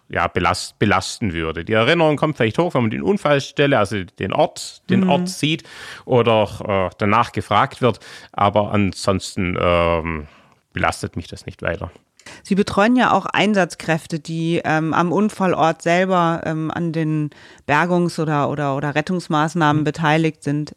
ja, 0.10 0.28
belast, 0.28 0.78
belasten 0.78 1.32
würde. 1.32 1.64
Die 1.64 1.72
Erinnerung 1.72 2.18
kommt 2.18 2.36
vielleicht 2.36 2.58
hoch, 2.58 2.74
wenn 2.74 2.82
man 2.82 2.92
den 2.92 3.02
Unfallstelle, 3.02 3.80
also 3.80 4.04
den 4.04 4.34
Ort, 4.34 4.82
den 4.90 5.02
mhm. 5.02 5.10
Ort 5.10 5.30
sieht 5.30 5.64
oder 6.04 6.90
äh, 6.90 6.96
danach 6.98 7.32
gefragt 7.32 7.82
wird, 7.82 8.00
aber 8.34 8.74
ansonsten 8.74 9.58
ähm, 9.58 10.28
belastet 10.74 11.16
mich 11.16 11.28
das 11.28 11.46
nicht 11.46 11.62
weiter. 11.62 11.92
Sie 12.44 12.56
betreuen 12.56 12.96
ja 12.96 13.12
auch 13.12 13.26
Einsatzkräfte, 13.26 14.20
die 14.20 14.62
ähm, 14.64 14.94
am 14.94 15.12
Unfallort 15.14 15.82
selber 15.82 16.42
ähm, 16.46 16.72
an 16.72 16.92
den 16.92 17.30
Bergungs- 17.66 18.20
oder, 18.20 18.50
oder, 18.50 18.76
oder 18.76 18.96
Rettungsmaßnahmen 18.96 19.82
mhm. 19.82 19.86
beteiligt 19.86 20.44
sind. 20.44 20.76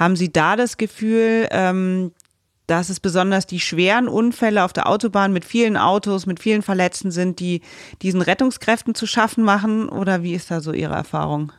Ähm, 0.00 0.04
haben 0.04 0.16
Sie 0.16 0.32
da 0.32 0.56
das 0.56 0.76
Gefühl, 0.76 1.48
ähm, 1.50 2.12
dass 2.66 2.88
es 2.88 3.00
besonders 3.00 3.46
die 3.46 3.60
schweren 3.60 4.08
Unfälle 4.08 4.64
auf 4.64 4.72
der 4.72 4.88
Autobahn 4.88 5.32
mit 5.32 5.44
vielen 5.44 5.76
Autos, 5.76 6.26
mit 6.26 6.40
vielen 6.40 6.62
Verletzten 6.62 7.10
sind, 7.10 7.40
die 7.40 7.62
diesen 8.00 8.22
Rettungskräften 8.22 8.94
zu 8.94 9.06
schaffen 9.06 9.44
machen? 9.44 9.88
Oder 9.88 10.22
wie 10.22 10.34
ist 10.34 10.50
da 10.50 10.60
so 10.60 10.72
Ihre 10.72 10.94
Erfahrung? 10.94 11.52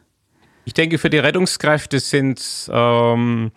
Ich 0.63 0.73
denke, 0.73 0.97
für 0.97 1.09
die 1.09 1.17
Rettungskräfte 1.17 1.99
sind 1.99 2.69
ähm, 2.71 3.51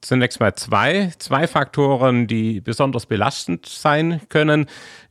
zunächst 0.00 0.40
mal 0.40 0.54
zwei, 0.54 1.12
zwei 1.18 1.46
Faktoren, 1.46 2.26
die 2.26 2.60
besonders 2.60 3.06
belastend 3.06 3.66
sein 3.66 4.20
können. 4.28 4.66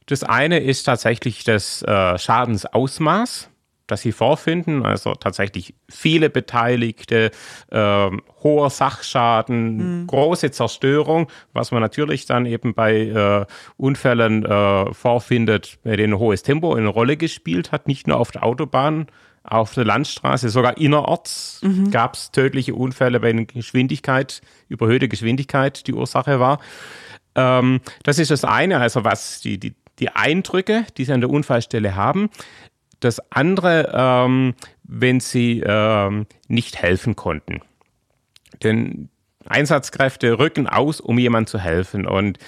Das 0.08 0.24
eine 0.24 0.60
ist 0.60 0.84
tatsächlich 0.84 1.44
das 1.46 1.82
äh, 1.84 2.18
Schadensausmaß 2.18 3.50
das 3.88 4.02
sie 4.02 4.12
vorfinden. 4.12 4.86
Also 4.86 5.16
tatsächlich 5.16 5.76
viele 5.90 6.30
Beteiligte, 6.30 7.32
äh, 7.72 8.10
hoher 8.44 8.70
Sachschaden, 8.70 10.02
mhm. 10.02 10.08
große 10.08 10.52
Zerstörung, 10.52 11.28
was 11.54 11.72
man 11.72 11.82
natürlich 11.82 12.26
dann 12.26 12.46
eben 12.46 12.74
bei 12.74 12.96
äh, 12.96 13.46
Unfällen 13.78 14.46
äh, 14.46 14.94
vorfindet, 14.94 15.80
bei 15.84 15.96
denen 15.96 16.18
hohes 16.18 16.44
Tempo 16.44 16.74
eine 16.74 16.88
Rolle 16.88 17.18
gespielt 17.18 17.72
hat, 17.72 17.88
nicht 17.88 18.08
nur 18.08 18.18
auf 18.18 18.32
der 18.32 18.44
Autobahn, 18.44 19.08
auf 19.44 19.76
der 19.76 19.86
Landstraße, 19.86 20.50
sogar 20.50 20.78
innerorts 20.78 21.62
mhm. 21.64 21.92
gab 21.92 22.16
es 22.16 22.32
tödliche 22.32 22.74
Unfälle, 22.74 23.20
bei 23.20 23.32
der 23.32 23.46
Geschwindigkeit, 23.46 24.42
überhöhte 24.70 25.08
Geschwindigkeit 25.08 25.86
die 25.88 25.94
Ursache 25.94 26.40
war. 26.40 26.60
Ähm, 27.36 27.82
das 28.04 28.18
ist 28.18 28.32
das 28.32 28.44
eine, 28.44 28.80
also 28.80 29.04
was 29.04 29.42
die, 29.42 29.60
die, 29.60 29.76
die 30.00 30.10
Eindrücke, 30.10 30.86
die 30.98 31.06
sie 31.06 31.14
an 31.14 31.22
der 31.22 31.30
Unfallstelle 31.30 31.96
haben. 31.96 32.30
Das 33.00 33.20
andere, 33.32 33.92
ähm, 33.94 34.54
wenn 34.84 35.20
sie 35.20 35.62
ähm, 35.66 36.28
nicht 36.48 36.82
helfen 36.82 37.16
konnten. 37.16 37.62
Denn 38.64 39.10
Einsatzkräfte 39.46 40.40
rücken 40.40 40.68
aus, 40.68 41.00
um 41.02 41.20
jemand 41.20 41.50
zu 41.50 41.60
helfen. 41.60 42.08
Und 42.08 42.40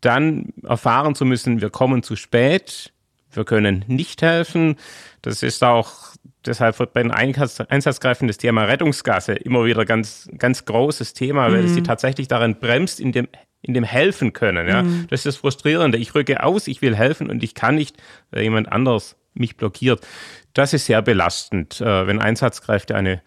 dann 0.00 0.52
erfahren 0.62 1.14
zu 1.14 1.24
müssen, 1.24 1.60
wir 1.60 1.70
kommen 1.70 2.02
zu 2.02 2.16
spät, 2.16 2.92
wir 3.32 3.44
können 3.44 3.84
nicht 3.86 4.22
helfen. 4.22 4.76
Das 5.22 5.42
ist 5.42 5.62
auch, 5.62 6.14
deshalb 6.46 6.78
wird 6.78 6.92
bei 6.92 7.02
den 7.02 7.12
Einsatzkräften 7.12 8.28
das 8.28 8.38
Thema 8.38 8.64
Rettungsgasse 8.64 9.34
immer 9.34 9.64
wieder 9.64 9.84
ganz, 9.84 10.28
ganz 10.38 10.64
großes 10.64 11.14
Thema, 11.14 11.48
mhm. 11.48 11.52
weil 11.52 11.64
es 11.64 11.74
sie 11.74 11.82
tatsächlich 11.82 12.28
darin 12.28 12.58
bremst, 12.58 13.00
in 13.00 13.12
dem 13.12 13.28
in 13.62 13.74
dem 13.74 13.84
helfen 13.84 14.32
können. 14.32 14.68
Ja? 14.68 14.82
Mhm. 14.82 15.06
Das 15.10 15.20
ist 15.20 15.26
das 15.26 15.36
Frustrierende. 15.36 15.98
Ich 15.98 16.14
rücke 16.14 16.42
aus, 16.42 16.66
ich 16.66 16.80
will 16.80 16.96
helfen 16.96 17.28
und 17.28 17.42
ich 17.42 17.54
kann 17.54 17.74
nicht, 17.74 17.96
weil 18.30 18.42
jemand 18.42 18.72
anders 18.72 19.16
mich 19.34 19.56
blockiert. 19.56 20.06
Das 20.54 20.72
ist 20.72 20.86
sehr 20.86 21.02
belastend, 21.02 21.80
äh, 21.80 22.06
wenn 22.06 22.20
Einsatzkräfte 22.20 22.94
eine 22.94 23.22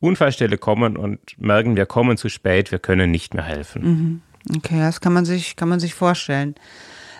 Unfallstelle 0.00 0.58
kommen 0.58 0.96
und 0.96 1.20
merken, 1.38 1.76
wir 1.76 1.86
kommen 1.86 2.16
zu 2.16 2.28
spät, 2.28 2.70
wir 2.70 2.78
können 2.78 3.10
nicht 3.10 3.34
mehr 3.34 3.44
helfen. 3.44 3.82
Mhm. 3.82 4.22
Okay, 4.56 4.78
das 4.78 5.00
kann 5.00 5.12
man 5.12 5.24
sich, 5.24 5.56
kann 5.56 5.68
man 5.68 5.80
sich 5.80 5.94
vorstellen. 5.94 6.54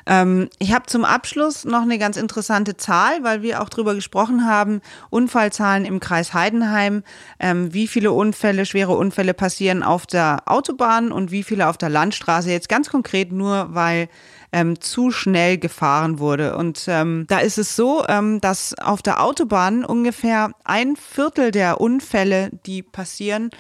Ähm, 0.07 0.49
ich 0.59 0.73
habe 0.73 0.87
zum 0.87 1.05
Abschluss 1.05 1.65
noch 1.65 1.83
eine 1.83 1.99
ganz 1.99 2.17
interessante 2.17 2.77
Zahl, 2.77 3.25
weil 3.25 3.43
wir 3.43 3.61
auch 3.61 3.69
darüber 3.69 3.95
gesprochen 3.95 4.47
haben, 4.47 4.81
Unfallzahlen 5.11 5.85
im 5.85 5.99
Kreis 5.99 6.33
Heidenheim, 6.33 7.03
ähm, 7.41 7.75
wie 7.75 7.89
viele 7.89 8.13
Unfälle, 8.13 8.67
schwere 8.67 8.97
Unfälle 8.97 9.35
passieren 9.35 9.83
auf 9.83 10.07
der 10.07 10.43
Autobahn 10.47 11.11
und 11.11 11.33
wie 11.33 11.43
viele 11.43 11.67
auf 11.67 11.77
der 11.77 11.89
Landstraße. 11.89 12.51
Jetzt 12.51 12.69
ganz 12.69 12.89
konkret 12.89 13.33
nur, 13.33 13.75
weil 13.75 14.09
ähm, 14.57 14.81
zu 14.81 15.11
schnell 15.11 15.59
gefahren 15.59 16.19
wurde. 16.19 16.57
Und 16.57 16.87
ähm, 16.89 17.27
da 17.29 17.41
ist 17.41 17.59
es 17.59 17.77
so, 17.77 18.05
ähm, 18.09 18.41
dass 18.41 18.75
auf 18.79 19.03
der 19.03 19.23
Autobahn 19.23 19.85
ungefähr 19.85 20.51
ein 20.65 20.97
Viertel 20.97 21.51
der 21.51 21.79
Unfälle, 21.79 22.49
die 22.65 22.83
passieren, 22.83 23.51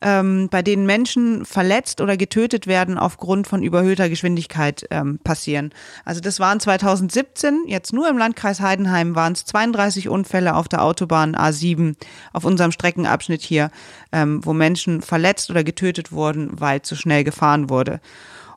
ähm, 0.00 0.48
bei 0.50 0.62
denen 0.62 0.86
Menschen 0.86 1.44
verletzt 1.44 2.00
oder 2.00 2.16
getötet 2.16 2.66
werden 2.66 2.96
aufgrund 2.96 3.46
von 3.46 3.62
überhöhter 3.62 4.08
Geschwindigkeit 4.08 4.86
ähm, 4.90 5.18
passieren. 5.22 5.72
Also 6.06 6.22
das 6.22 6.40
waren 6.40 6.58
2017, 6.58 7.64
jetzt 7.66 7.92
nur 7.92 8.08
im 8.08 8.16
Landkreis 8.16 8.60
Heidenheim 8.60 9.14
waren 9.14 9.34
es 9.34 9.44
32 9.44 10.08
Unfälle 10.08 10.54
auf 10.54 10.68
der 10.68 10.82
Autobahn 10.82 11.36
A7 11.36 11.96
auf 12.32 12.46
unserem 12.46 12.72
Streckenabschnitt 12.72 13.42
hier, 13.42 13.70
ähm, 14.10 14.42
wo 14.42 14.54
Menschen 14.54 15.02
verletzt 15.02 15.50
oder 15.50 15.64
getötet 15.64 16.12
wurden, 16.12 16.48
weil 16.58 16.80
zu 16.80 16.96
schnell 16.96 17.24
gefahren 17.24 17.68
wurde. 17.68 18.00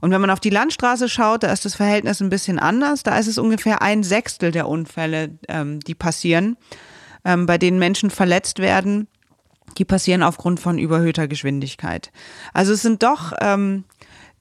Und 0.01 0.11
wenn 0.11 0.21
man 0.21 0.29
auf 0.29 0.39
die 0.39 0.49
Landstraße 0.49 1.09
schaut, 1.09 1.43
da 1.43 1.51
ist 1.51 1.65
das 1.65 1.75
Verhältnis 1.75 2.21
ein 2.21 2.29
bisschen 2.29 2.59
anders. 2.59 3.03
Da 3.03 3.17
ist 3.17 3.27
es 3.27 3.37
ungefähr 3.37 3.81
ein 3.81 4.03
Sechstel 4.03 4.51
der 4.51 4.67
Unfälle, 4.67 5.37
ähm, 5.47 5.79
die 5.81 5.95
passieren, 5.95 6.57
ähm, 7.25 7.45
bei 7.45 7.57
denen 7.57 7.79
Menschen 7.79 8.09
verletzt 8.09 8.59
werden 8.59 9.07
die 9.77 9.85
passieren 9.85 10.23
aufgrund 10.23 10.59
von 10.59 10.77
überhöhter 10.77 11.27
Geschwindigkeit. 11.27 12.11
Also 12.53 12.73
es 12.73 12.81
sind 12.81 13.03
doch 13.03 13.33
ähm, 13.39 13.85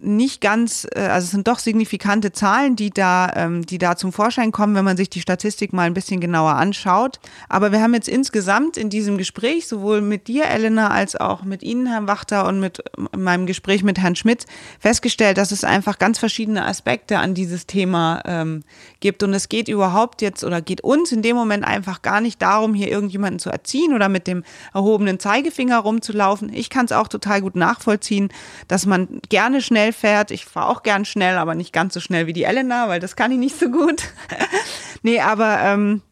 nicht 0.01 0.41
ganz, 0.41 0.87
äh, 0.95 1.01
also 1.01 1.25
es 1.25 1.31
sind 1.33 1.49
doch 1.49 1.59
signifikante 1.59 2.31
Zahlen, 2.31 2.77
die 2.77 2.91
da, 2.91 3.33
ähm, 3.35 3.67
die 3.67 3.79
da 3.79 3.97
zum 3.97 4.13
Vorschein 4.13 4.53
kommen, 4.53 4.77
wenn 4.77 4.85
man 4.85 4.97
sich 4.97 5.11
die 5.11 5.21
Statistik 5.21 5.73
mal 5.73 5.83
ein 5.83 5.95
bisschen 5.95 6.21
genauer 6.21 6.55
anschaut. 6.55 7.19
Aber 7.49 7.73
wir 7.73 7.83
haben 7.83 7.95
jetzt 7.95 8.09
insgesamt 8.09 8.77
in 8.77 8.91
diesem 8.91 9.19
Gespräch, 9.19 9.67
sowohl 9.67 10.01
mit 10.01 10.29
dir, 10.29 10.45
Elena, 10.45 10.91
als 10.91 11.17
auch 11.17 11.43
mit 11.43 11.65
Ihnen, 11.65 11.87
Herrn 11.87 12.07
Wachter, 12.07 12.47
und 12.47 12.61
mit 12.61 12.83
meinem 13.17 13.47
Gespräch 13.47 13.83
mit 13.83 13.99
Herrn 13.99 14.15
Schmidt 14.15 14.47
festgestellt, 14.79 15.37
dass 15.37 15.51
es 15.51 15.65
einfach 15.65 15.99
ganz 15.99 16.19
verschiedene 16.19 16.65
Aspekte 16.65 17.19
an 17.19 17.35
dieses 17.35 17.67
Thema 17.67 18.23
ähm, 18.25 18.63
gibt. 19.01 19.25
Und 19.25 19.35
es 19.35 19.49
geht 19.49 19.67
überhaupt 19.67 20.23
jetzt 20.23 20.45
oder 20.45 20.61
geht 20.61 20.83
uns 20.83 21.11
in 21.11 21.23
dem 21.23 21.35
Moment 21.35 21.65
einfach 21.65 22.03
gar 22.03 22.21
nicht 22.21 22.41
darum, 22.41 22.73
hier 22.73 22.89
irgendjemanden 22.89 23.41
zu 23.41 23.51
erziehen 23.51 23.93
oder 23.95 24.09
mit 24.09 24.29
dem 24.29 24.45
erhobenen 24.73 25.19
Zeigefinger 25.19 25.79
rumzulaufen. 25.79 26.53
Ich 26.53 26.71
kann 26.71 26.85
es 26.85 26.93
auch 26.93 27.09
total 27.09 27.41
gut 27.41 27.57
nachvollziehen, 27.57 28.29
dass 28.69 28.87
man 28.87 29.21
gerne 29.29 29.61
schnell 29.61 29.88
schnell 29.89 29.93
fährt. 29.93 30.31
Ich 30.31 30.45
fahre 30.45 30.69
auch 30.69 30.83
gern 30.83 31.05
schnell, 31.05 31.37
aber 31.37 31.55
nicht 31.55 31.73
ganz 31.73 31.95
so 31.95 32.01
schnell 32.01 32.27
wie 32.27 32.33
die 32.33 32.45
Elena, 32.45 32.89
weil 32.89 33.01
das 33.01 33.17
kann 33.17 33.33
ich 33.33 33.39
nicht 33.39 33.59
so 33.59 33.71
gut. 33.71 34.05
nee, 35.03 35.21
aber 35.21 35.59
ähm, 35.61 36.03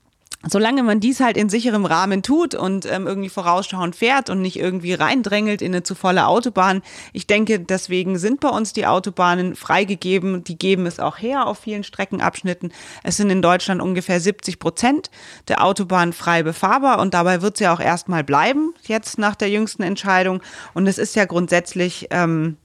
solange 0.49 0.83
man 0.83 1.01
dies 1.01 1.21
halt 1.21 1.37
in 1.37 1.49
sicherem 1.49 1.85
Rahmen 1.85 2.23
tut 2.23 2.55
und 2.55 2.87
ähm, 2.87 3.07
irgendwie 3.07 3.29
vorausschauend 3.29 3.97
fährt 3.97 4.31
und 4.31 4.41
nicht 4.41 4.59
irgendwie 4.59 4.95
reindrängelt 4.95 5.61
in 5.61 5.73
eine 5.73 5.83
zu 5.83 5.95
volle 5.95 6.27
Autobahn, 6.27 6.83
ich 7.13 7.27
denke, 7.27 7.61
deswegen 7.61 8.19
sind 8.19 8.41
bei 8.41 8.49
uns 8.49 8.73
die 8.73 8.87
Autobahnen 8.87 9.57
freigegeben. 9.57 10.45
Die 10.45 10.59
geben 10.59 10.87
es 10.87 11.01
auch 11.01 11.19
her 11.19 11.47
auf 11.47 11.59
vielen 11.59 11.85
Streckenabschnitten. 11.85 12.73
Es 13.03 13.17
sind 13.17 13.31
in 13.31 13.43
Deutschland 13.43 13.83
ungefähr 13.83 14.21
70 14.21 14.59
Prozent 14.59 15.11
der 15.49 15.65
Autobahnen 15.65 16.13
frei 16.13 16.43
befahrbar 16.43 17.01
und 17.01 17.15
dabei 17.15 17.43
wird 17.43 17.55
es 17.55 17.61
ja 17.61 17.75
auch 17.75 17.81
erstmal 17.81 18.25
bleiben, 18.25 18.73
jetzt 18.87 19.19
nach 19.19 19.35
der 19.35 19.51
jüngsten 19.51 19.83
Entscheidung. 19.83 20.41
Und 20.75 20.87
es 20.87 20.99
ist 20.99 21.17
ja 21.17 21.25
grundsätzlich 21.25 22.09
ähm, 22.11 22.57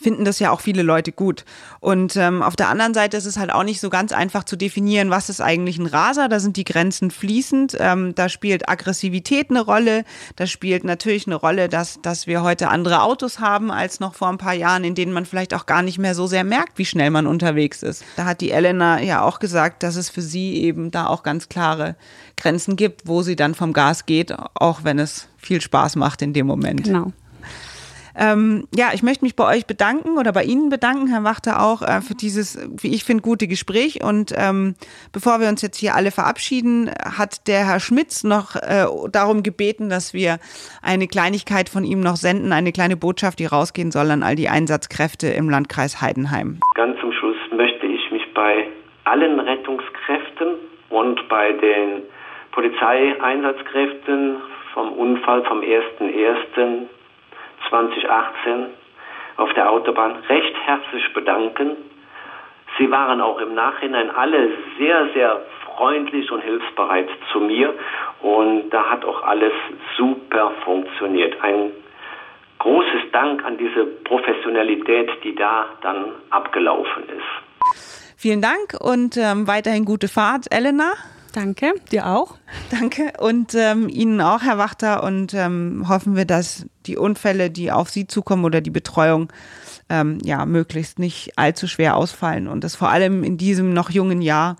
finden 0.00 0.24
das 0.24 0.38
ja 0.38 0.50
auch 0.50 0.60
viele 0.60 0.82
Leute 0.82 1.12
gut. 1.12 1.44
Und 1.80 2.16
ähm, 2.16 2.42
auf 2.42 2.56
der 2.56 2.68
anderen 2.68 2.94
Seite 2.94 3.16
ist 3.16 3.26
es 3.26 3.38
halt 3.38 3.52
auch 3.52 3.64
nicht 3.64 3.80
so 3.80 3.90
ganz 3.90 4.12
einfach 4.12 4.44
zu 4.44 4.56
definieren, 4.56 5.10
was 5.10 5.28
ist 5.28 5.40
eigentlich 5.40 5.78
ein 5.78 5.86
Raser. 5.86 6.28
Da 6.28 6.40
sind 6.40 6.56
die 6.56 6.64
Grenzen 6.64 7.10
fließend. 7.10 7.76
Ähm, 7.78 8.14
da 8.14 8.28
spielt 8.28 8.68
Aggressivität 8.68 9.50
eine 9.50 9.60
Rolle. 9.60 10.04
Da 10.36 10.46
spielt 10.46 10.84
natürlich 10.84 11.26
eine 11.26 11.36
Rolle, 11.36 11.68
dass, 11.68 12.00
dass 12.02 12.26
wir 12.26 12.42
heute 12.42 12.68
andere 12.68 13.02
Autos 13.02 13.40
haben 13.40 13.70
als 13.70 14.00
noch 14.00 14.14
vor 14.14 14.28
ein 14.28 14.38
paar 14.38 14.54
Jahren, 14.54 14.84
in 14.84 14.94
denen 14.94 15.12
man 15.12 15.26
vielleicht 15.26 15.54
auch 15.54 15.66
gar 15.66 15.82
nicht 15.82 15.98
mehr 15.98 16.14
so 16.14 16.26
sehr 16.26 16.44
merkt, 16.44 16.78
wie 16.78 16.84
schnell 16.84 17.10
man 17.10 17.26
unterwegs 17.26 17.82
ist. 17.82 18.04
Da 18.16 18.24
hat 18.24 18.40
die 18.40 18.50
Elena 18.50 19.00
ja 19.00 19.22
auch 19.22 19.38
gesagt, 19.38 19.82
dass 19.82 19.96
es 19.96 20.10
für 20.10 20.22
sie 20.22 20.62
eben 20.62 20.90
da 20.90 21.06
auch 21.06 21.22
ganz 21.22 21.48
klare 21.48 21.96
Grenzen 22.36 22.76
gibt, 22.76 23.06
wo 23.06 23.22
sie 23.22 23.36
dann 23.36 23.54
vom 23.54 23.72
Gas 23.72 24.06
geht, 24.06 24.34
auch 24.54 24.84
wenn 24.84 24.98
es 24.98 25.28
viel 25.36 25.60
Spaß 25.60 25.96
macht 25.96 26.22
in 26.22 26.32
dem 26.32 26.46
Moment. 26.46 26.84
Genau. 26.84 27.12
Ähm, 28.16 28.66
ja, 28.74 28.88
ich 28.94 29.02
möchte 29.02 29.24
mich 29.24 29.36
bei 29.36 29.46
euch 29.46 29.66
bedanken 29.66 30.18
oder 30.18 30.32
bei 30.32 30.44
Ihnen 30.44 30.68
bedanken, 30.68 31.08
Herr 31.08 31.24
Wachter, 31.24 31.62
auch 31.62 31.82
äh, 31.82 32.00
für 32.00 32.14
dieses, 32.14 32.58
wie 32.80 32.94
ich 32.94 33.04
finde, 33.04 33.22
gute 33.22 33.46
Gespräch. 33.48 34.02
Und 34.02 34.32
ähm, 34.36 34.74
bevor 35.12 35.40
wir 35.40 35.48
uns 35.48 35.62
jetzt 35.62 35.78
hier 35.78 35.94
alle 35.94 36.10
verabschieden, 36.10 36.90
hat 36.90 37.48
der 37.48 37.66
Herr 37.66 37.80
Schmitz 37.80 38.24
noch 38.24 38.56
äh, 38.56 38.86
darum 39.10 39.42
gebeten, 39.42 39.88
dass 39.88 40.14
wir 40.14 40.38
eine 40.82 41.08
Kleinigkeit 41.08 41.68
von 41.68 41.84
ihm 41.84 42.00
noch 42.00 42.16
senden, 42.16 42.52
eine 42.52 42.72
kleine 42.72 42.96
Botschaft, 42.96 43.38
die 43.38 43.46
rausgehen 43.46 43.90
soll 43.90 44.10
an 44.10 44.22
all 44.22 44.36
die 44.36 44.48
Einsatzkräfte 44.48 45.28
im 45.28 45.50
Landkreis 45.50 46.00
Heidenheim. 46.00 46.60
Ganz 46.74 46.98
zum 47.00 47.12
Schluss 47.12 47.36
möchte 47.56 47.86
ich 47.86 48.10
mich 48.10 48.22
bei 48.34 48.68
allen 49.04 49.40
Rettungskräften 49.40 50.54
und 50.90 51.28
bei 51.28 51.52
den 51.52 52.02
Polizeieinsatzkräften 52.52 54.36
vom 54.72 54.92
Unfall 54.92 55.44
vom 55.44 55.60
1.1. 55.60 56.86
2018 57.68 58.66
auf 59.36 59.52
der 59.54 59.70
Autobahn 59.70 60.16
recht 60.28 60.54
herzlich 60.64 61.12
bedanken. 61.12 61.76
Sie 62.78 62.90
waren 62.90 63.20
auch 63.20 63.38
im 63.38 63.54
Nachhinein 63.54 64.10
alle 64.10 64.50
sehr, 64.78 65.08
sehr 65.14 65.40
freundlich 65.76 66.30
und 66.30 66.40
hilfsbereit 66.40 67.08
zu 67.32 67.40
mir 67.40 67.74
und 68.20 68.70
da 68.70 68.90
hat 68.90 69.04
auch 69.04 69.22
alles 69.22 69.52
super 69.96 70.52
funktioniert. 70.64 71.40
Ein 71.42 71.72
großes 72.58 73.10
Dank 73.12 73.44
an 73.44 73.58
diese 73.58 73.84
Professionalität, 73.84 75.10
die 75.22 75.34
da 75.34 75.66
dann 75.82 76.12
abgelaufen 76.30 77.04
ist. 77.08 78.16
Vielen 78.16 78.40
Dank 78.40 78.74
und 78.80 79.16
ähm, 79.16 79.46
weiterhin 79.46 79.84
gute 79.84 80.08
Fahrt, 80.08 80.46
Elena. 80.50 80.92
Danke, 81.34 81.74
dir 81.90 82.06
auch. 82.06 82.36
Danke 82.70 83.12
und 83.18 83.54
ähm, 83.54 83.88
Ihnen 83.88 84.20
auch, 84.20 84.42
Herr 84.42 84.56
Wachter. 84.56 85.02
Und 85.02 85.34
ähm, 85.34 85.86
hoffen 85.88 86.14
wir, 86.14 86.24
dass 86.24 86.66
die 86.86 86.96
Unfälle, 86.96 87.50
die 87.50 87.72
auf 87.72 87.90
Sie 87.90 88.06
zukommen 88.06 88.44
oder 88.44 88.60
die 88.60 88.70
Betreuung, 88.70 89.32
ähm, 89.88 90.18
ja, 90.22 90.46
möglichst 90.46 91.00
nicht 91.00 91.36
allzu 91.36 91.66
schwer 91.66 91.96
ausfallen 91.96 92.46
und 92.46 92.62
dass 92.62 92.76
vor 92.76 92.88
allem 92.88 93.24
in 93.24 93.36
diesem 93.36 93.74
noch 93.74 93.90
jungen 93.90 94.22
Jahr 94.22 94.56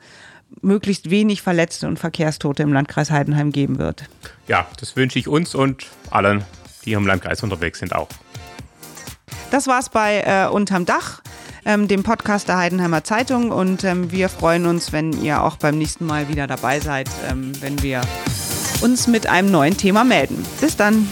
möglichst 0.62 1.10
wenig 1.10 1.42
Verletzte 1.42 1.86
und 1.86 1.98
Verkehrstote 1.98 2.64
im 2.64 2.72
Landkreis 2.72 3.10
Heidenheim 3.10 3.52
geben 3.52 3.78
wird. 3.78 4.04
Ja, 4.48 4.66
das 4.80 4.96
wünsche 4.96 5.18
ich 5.18 5.28
uns 5.28 5.54
und 5.54 5.86
allen, 6.10 6.44
die 6.84 6.92
im 6.92 7.06
Landkreis 7.06 7.42
unterwegs 7.42 7.78
sind, 7.78 7.94
auch. 7.94 8.08
Das 9.52 9.68
war's 9.68 9.88
bei 9.88 10.22
äh, 10.26 10.48
Unterm 10.48 10.86
Dach 10.86 11.22
ähm, 11.64 11.88
dem 11.88 12.02
Podcast 12.02 12.48
der 12.48 12.58
Heidenheimer 12.58 13.04
Zeitung. 13.04 13.50
Und 13.50 13.84
ähm, 13.84 14.10
wir 14.10 14.28
freuen 14.28 14.66
uns, 14.66 14.92
wenn 14.92 15.12
ihr 15.22 15.42
auch 15.42 15.56
beim 15.56 15.78
nächsten 15.78 16.06
Mal 16.06 16.28
wieder 16.28 16.46
dabei 16.46 16.80
seid, 16.80 17.08
ähm, 17.30 17.52
wenn 17.60 17.82
wir 17.82 18.00
uns 18.82 19.06
mit 19.06 19.26
einem 19.26 19.50
neuen 19.50 19.76
Thema 19.76 20.04
melden. 20.04 20.44
Bis 20.60 20.76
dann. 20.76 21.08